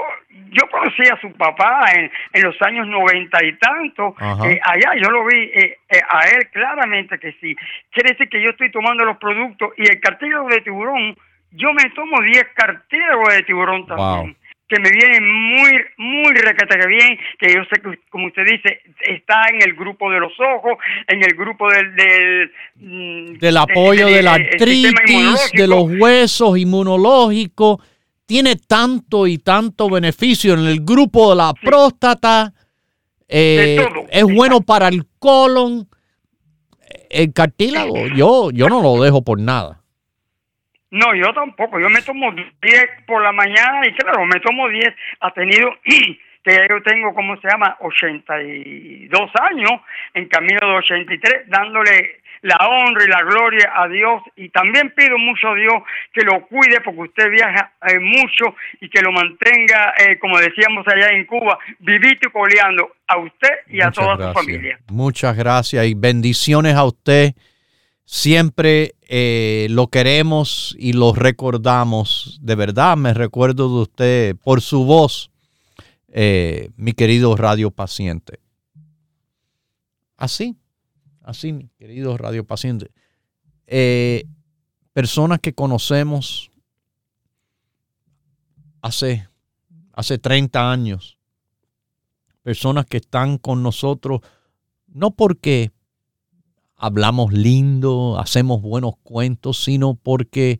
yo 0.51 0.67
conocí 0.71 1.03
a 1.11 1.19
su 1.19 1.31
papá 1.33 1.91
en, 1.93 2.09
en 2.33 2.43
los 2.43 2.55
años 2.61 2.87
noventa 2.87 3.43
y 3.43 3.53
tanto, 3.57 4.15
eh, 4.45 4.59
allá 4.63 4.95
yo 5.01 5.09
lo 5.11 5.25
vi 5.25 5.51
eh, 5.53 5.77
a 6.09 6.21
él 6.29 6.49
claramente 6.51 7.19
que 7.19 7.33
sí. 7.41 7.55
Quiere 7.91 8.11
decir 8.11 8.29
que 8.29 8.41
yo 8.41 8.49
estoy 8.51 8.71
tomando 8.71 9.03
los 9.03 9.17
productos 9.17 9.71
y 9.77 9.83
el 9.83 9.99
cartílago 9.99 10.47
de 10.47 10.61
tiburón, 10.61 11.17
yo 11.51 11.73
me 11.73 11.89
tomo 11.91 12.21
10 12.21 12.43
cartílagos 12.55 13.33
de 13.33 13.43
tiburón 13.43 13.85
también. 13.87 14.37
Que 14.69 14.79
me 14.79 14.91
viene 14.91 15.19
muy, 15.19 15.83
muy 15.97 16.31
requete 16.35 16.87
bien, 16.87 17.19
que 17.39 17.51
yo 17.55 17.63
sé 17.63 17.81
que, 17.81 17.99
como 18.11 18.27
usted 18.27 18.45
dice, 18.45 18.81
está 19.01 19.45
en 19.51 19.63
el 19.63 19.73
grupo 19.73 20.11
de 20.11 20.19
los 20.19 20.31
ojos, 20.39 20.77
en 21.07 21.23
el 21.23 21.33
grupo 21.33 21.67
del. 21.71 21.95
Del, 21.95 22.51
mm, 22.75 23.39
del 23.39 23.57
apoyo 23.57 24.05
de, 24.05 24.21
la 24.21 24.35
artritis, 24.35 25.51
de 25.53 25.67
los 25.67 25.85
huesos 25.99 26.55
inmunológicos 26.59 27.79
tiene 28.29 28.57
tanto 28.57 29.25
y 29.25 29.39
tanto 29.39 29.89
beneficio 29.89 30.53
en 30.53 30.59
el 30.67 30.85
grupo 30.85 31.31
de 31.31 31.37
la 31.37 31.51
próstata. 31.51 32.53
Eh, 33.27 33.79
es 34.11 34.23
bueno 34.23 34.61
para 34.61 34.87
el 34.87 35.01
colon. 35.17 35.87
El 37.09 37.33
cartílago, 37.33 38.05
yo, 38.15 38.51
yo 38.51 38.69
no 38.69 38.83
lo 38.83 39.01
dejo 39.01 39.23
por 39.23 39.39
nada. 39.39 39.81
No, 40.91 41.15
yo 41.15 41.33
tampoco. 41.33 41.79
Yo 41.79 41.89
me 41.89 42.03
tomo 42.03 42.31
10 42.31 42.85
por 43.07 43.23
la 43.23 43.31
mañana 43.31 43.81
y 43.87 43.93
claro, 43.93 44.23
me 44.27 44.39
tomo 44.41 44.69
10. 44.69 44.87
Ha 45.21 45.31
tenido, 45.31 45.71
que 45.83 46.67
yo 46.69 46.83
tengo, 46.83 47.15
¿cómo 47.15 47.35
se 47.41 47.47
llama? 47.49 47.77
82 47.79 49.31
años, 49.41 49.71
en 50.13 50.27
camino 50.27 50.59
de 50.67 50.75
83, 50.75 51.33
dándole 51.47 52.18
la 52.41 52.57
honra 52.57 53.03
y 53.03 53.07
la 53.07 53.23
gloria 53.23 53.71
a 53.75 53.87
Dios 53.87 54.21
y 54.35 54.49
también 54.49 54.93
pido 54.95 55.17
mucho 55.17 55.49
a 55.49 55.55
Dios 55.55 55.75
que 56.13 56.21
lo 56.21 56.47
cuide 56.47 56.79
porque 56.83 57.01
usted 57.01 57.29
viaja 57.29 57.73
eh, 57.87 57.99
mucho 57.99 58.55
y 58.79 58.89
que 58.89 59.01
lo 59.01 59.11
mantenga, 59.11 59.93
eh, 59.99 60.17
como 60.19 60.37
decíamos 60.37 60.85
allá 60.87 61.09
en 61.09 61.25
Cuba, 61.25 61.57
vivito 61.79 62.29
y 62.29 62.31
coleando 62.31 62.91
a 63.07 63.17
usted 63.17 63.49
y 63.67 63.81
a 63.81 63.91
toda 63.91 64.15
su 64.15 64.33
familia. 64.33 64.79
Muchas 64.89 65.35
gracias 65.35 65.85
y 65.85 65.93
bendiciones 65.93 66.75
a 66.75 66.85
usted. 66.85 67.33
Siempre 68.05 68.93
eh, 69.07 69.67
lo 69.69 69.87
queremos 69.87 70.75
y 70.79 70.93
lo 70.93 71.13
recordamos. 71.13 72.39
De 72.41 72.55
verdad, 72.55 72.97
me 72.97 73.13
recuerdo 73.13 73.67
de 73.67 73.81
usted 73.83 74.35
por 74.43 74.61
su 74.61 74.85
voz, 74.85 75.31
mi 76.07 76.93
querido 76.93 77.35
radio 77.35 77.69
paciente. 77.69 78.39
Así 80.17 80.55
así, 81.29 81.53
mis 81.53 81.71
queridos 81.73 82.19
radiopacientes, 82.19 82.89
eh, 83.67 84.25
personas 84.93 85.39
que 85.39 85.53
conocemos 85.53 86.51
hace, 88.81 89.27
hace 89.93 90.17
30 90.17 90.71
años, 90.71 91.19
personas 92.41 92.85
que 92.85 92.97
están 92.97 93.37
con 93.37 93.61
nosotros, 93.61 94.21
no 94.87 95.11
porque 95.11 95.71
hablamos 96.75 97.31
lindo, 97.31 98.17
hacemos 98.19 98.61
buenos 98.61 98.95
cuentos, 99.03 99.63
sino 99.63 99.93
porque 99.93 100.59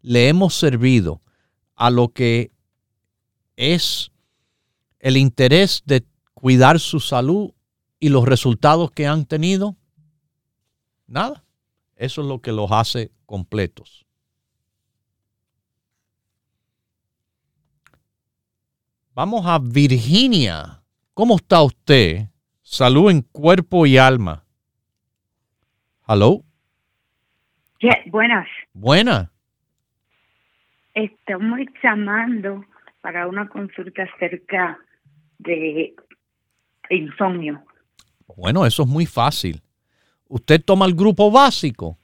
le 0.00 0.28
hemos 0.28 0.54
servido 0.54 1.22
a 1.76 1.90
lo 1.90 2.08
que 2.08 2.50
es 3.56 4.10
el 4.98 5.16
interés 5.16 5.82
de 5.86 6.04
cuidar 6.34 6.80
su 6.80 6.98
salud 6.98 7.52
y 8.00 8.08
los 8.08 8.26
resultados 8.26 8.90
que 8.90 9.06
han 9.06 9.26
tenido. 9.26 9.77
Nada. 11.08 11.42
Eso 11.96 12.20
es 12.20 12.28
lo 12.28 12.40
que 12.40 12.52
los 12.52 12.70
hace 12.70 13.10
completos. 13.26 14.06
Vamos 19.14 19.44
a 19.46 19.58
Virginia. 19.58 20.80
¿Cómo 21.12 21.36
está 21.36 21.60
usted? 21.62 22.28
Salud 22.62 23.10
en 23.10 23.22
cuerpo 23.22 23.84
y 23.84 23.98
alma. 23.98 24.44
Hello. 26.06 26.44
buenas. 28.06 28.46
Buenas. 28.72 29.28
Estamos 30.94 31.58
llamando 31.82 32.64
para 33.00 33.26
una 33.26 33.48
consulta 33.48 34.04
acerca 34.04 34.78
de 35.38 35.94
insomnio. 36.90 37.64
Bueno, 38.36 38.64
eso 38.66 38.82
es 38.84 38.88
muy 38.88 39.06
fácil. 39.06 39.60
¿Usted 40.28 40.62
toma 40.64 40.86
el 40.86 40.94
grupo 40.94 41.30
básico? 41.30 41.98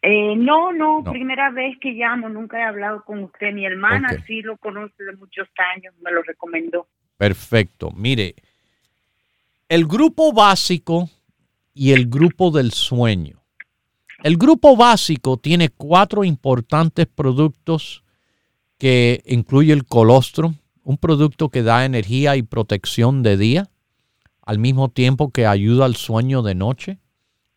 Eh, 0.00 0.36
no, 0.36 0.72
no, 0.72 1.02
primera 1.10 1.50
vez 1.50 1.76
que 1.80 1.90
llamo, 1.90 2.28
nunca 2.28 2.58
he 2.58 2.62
hablado 2.62 3.04
con 3.04 3.24
usted. 3.24 3.52
Mi 3.52 3.66
hermana 3.66 4.08
sí 4.26 4.42
lo 4.42 4.56
conoce 4.58 5.02
de 5.02 5.16
muchos 5.16 5.48
años, 5.74 5.94
me 6.00 6.12
lo 6.12 6.22
recomendó. 6.22 6.86
Perfecto. 7.16 7.90
Mire, 7.90 8.36
el 9.68 9.86
grupo 9.86 10.32
básico 10.32 11.10
y 11.74 11.92
el 11.92 12.08
grupo 12.08 12.50
del 12.50 12.72
sueño. 12.72 13.42
El 14.22 14.36
grupo 14.36 14.76
básico 14.76 15.36
tiene 15.36 15.68
cuatro 15.68 16.24
importantes 16.24 17.06
productos 17.06 18.02
que 18.78 19.22
incluye 19.26 19.72
el 19.72 19.84
colostrum, 19.84 20.54
un 20.82 20.96
producto 20.96 21.50
que 21.50 21.62
da 21.62 21.84
energía 21.84 22.36
y 22.36 22.42
protección 22.42 23.22
de 23.22 23.36
día, 23.36 23.68
al 24.48 24.58
mismo 24.58 24.88
tiempo 24.88 25.30
que 25.30 25.46
ayuda 25.46 25.84
al 25.84 25.94
sueño 25.94 26.40
de 26.40 26.54
noche. 26.54 27.00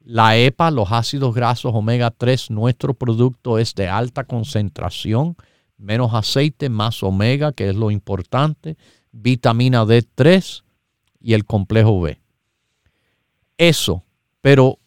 La 0.02 0.36
EPA, 0.36 0.72
los 0.72 0.92
ácidos 0.92 1.34
grasos 1.34 1.72
omega 1.74 2.12
3, 2.12 2.52
nuestro 2.52 2.96
producto 2.96 3.60
es 3.60 3.76
de 3.76 3.88
alta 3.88 4.26
concentración, 4.26 5.38
menos 5.78 6.14
aceite, 6.14 6.68
más 6.68 7.02
omega, 7.02 7.54
que 7.54 7.70
es 7.70 7.78
lo 7.78 7.92
importante, 7.92 8.76
vitamina 9.14 9.86
D3 9.86 10.64
y 11.22 11.34
el 11.34 11.46
complejo 11.46 12.02
B. 12.02 12.20
Eso, 13.58 14.04
pero 14.42 14.78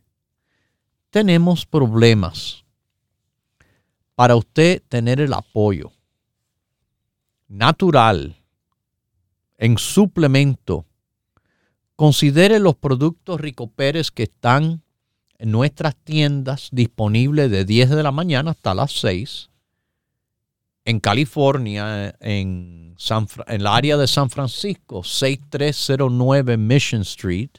tenemos 1.09 1.65
problemas. 1.65 2.63
Para 4.13 4.36
usted 4.36 4.84
tener 4.88 5.20
el 5.20 5.34
apoyo 5.34 5.91
natural, 7.47 8.36
en 9.57 9.80
suplemento, 9.80 10.86
considere 11.95 12.59
los 12.59 12.76
productos 12.76 13.41
Rico 13.41 13.65
Pérez 13.65 14.11
que 14.11 14.24
están 14.24 14.84
en 15.39 15.49
nuestras 15.49 15.95
tiendas 15.95 16.70
disponibles 16.72 17.49
de 17.49 17.65
10 17.65 17.89
de 17.89 18.03
la 18.03 18.11
mañana 18.11 18.51
hasta 18.51 18.76
las 18.76 18.91
6. 18.91 19.49
En 20.90 21.00
California, 21.00 22.16
en, 22.20 22.96
San, 22.98 23.28
en 23.46 23.68
área 23.68 23.96
de 23.96 24.08
San 24.08 24.32
Francisco, 24.32 25.04
6309 25.04 26.58
Mission 26.58 27.02
Street. 27.02 27.52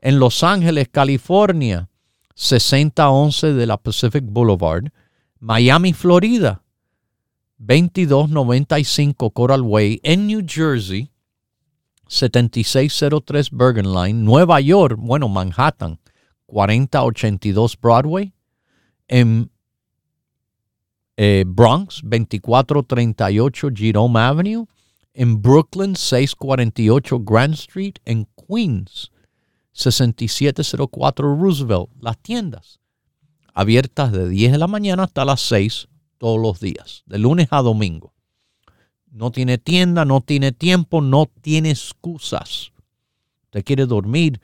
En 0.00 0.18
Los 0.18 0.42
Ángeles, 0.42 0.88
California, 0.88 1.88
6011 2.34 3.52
de 3.52 3.64
la 3.64 3.76
Pacific 3.76 4.24
Boulevard. 4.26 4.90
Miami, 5.38 5.92
Florida, 5.92 6.64
2295 7.58 9.30
Coral 9.30 9.62
Way 9.62 10.00
en 10.02 10.26
New 10.26 10.42
Jersey, 10.44 11.12
7603 12.08 13.52
Bergen 13.52 13.94
Line, 13.94 14.24
Nueva 14.24 14.60
York, 14.60 14.96
bueno, 14.98 15.28
Manhattan, 15.28 16.00
4082 16.46 17.78
Broadway, 17.80 18.32
en 19.06 19.48
eh, 21.18 21.44
Bronx, 21.46 22.00
2438 22.04 23.68
Jerome 23.74 24.20
Avenue, 24.20 24.66
en 25.12 25.42
Brooklyn, 25.42 25.96
648 25.96 27.20
Grand 27.20 27.54
Street, 27.54 27.94
en 28.04 28.26
Queens, 28.36 29.10
6704 29.72 31.36
Roosevelt, 31.36 31.88
las 32.00 32.18
tiendas 32.18 32.78
abiertas 33.58 34.12
de 34.12 34.28
10 34.28 34.52
de 34.52 34.58
la 34.58 34.68
mañana 34.68 35.02
hasta 35.02 35.24
las 35.24 35.40
6 35.40 35.88
todos 36.18 36.40
los 36.40 36.60
días, 36.60 37.02
de 37.06 37.18
lunes 37.18 37.48
a 37.50 37.60
domingo. 37.60 38.14
No 39.10 39.32
tiene 39.32 39.58
tienda, 39.58 40.04
no 40.04 40.20
tiene 40.20 40.52
tiempo, 40.52 41.00
no 41.00 41.28
tiene 41.40 41.70
excusas. 41.70 42.70
Usted 43.46 43.64
quiere 43.64 43.86
dormir, 43.86 44.40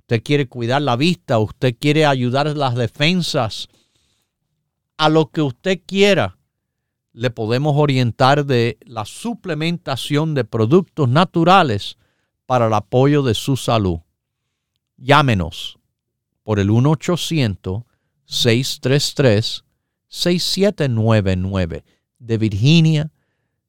usted 0.00 0.22
quiere 0.22 0.46
cuidar 0.46 0.82
la 0.82 0.96
vista, 0.96 1.38
usted 1.38 1.74
quiere 1.80 2.04
ayudar 2.04 2.54
las 2.54 2.74
defensas. 2.74 3.68
A 5.00 5.08
lo 5.08 5.30
que 5.30 5.40
usted 5.40 5.80
quiera, 5.86 6.36
le 7.14 7.30
podemos 7.30 7.72
orientar 7.74 8.44
de 8.44 8.76
la 8.82 9.06
suplementación 9.06 10.34
de 10.34 10.44
productos 10.44 11.08
naturales 11.08 11.96
para 12.44 12.66
el 12.66 12.74
apoyo 12.74 13.22
de 13.22 13.32
su 13.32 13.56
salud. 13.56 14.00
Llámenos 14.98 15.78
por 16.42 16.58
el 16.58 16.68
1 16.68 16.90
800 16.90 17.84
633 18.26 19.64
6799 20.06 21.82
de 22.18 22.36
Virginia, 22.36 23.10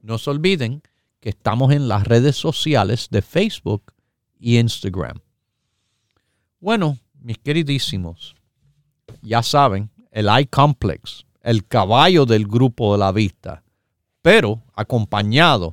No 0.00 0.16
se 0.18 0.30
olviden 0.30 0.82
que 1.20 1.28
estamos 1.30 1.72
en 1.72 1.88
las 1.88 2.04
redes 2.04 2.36
sociales 2.36 3.08
de 3.10 3.22
Facebook 3.22 3.92
y 4.38 4.58
Instagram. 4.58 5.18
Bueno, 6.58 6.98
mis 7.20 7.38
queridísimos, 7.38 8.34
ya 9.20 9.42
saben, 9.42 9.90
el 10.10 10.28
eye 10.28 10.46
complex, 10.46 11.26
el 11.42 11.66
caballo 11.66 12.24
del 12.24 12.46
grupo 12.46 12.92
de 12.92 12.98
la 12.98 13.12
vista, 13.12 13.62
pero 14.22 14.62
acompañado 14.74 15.72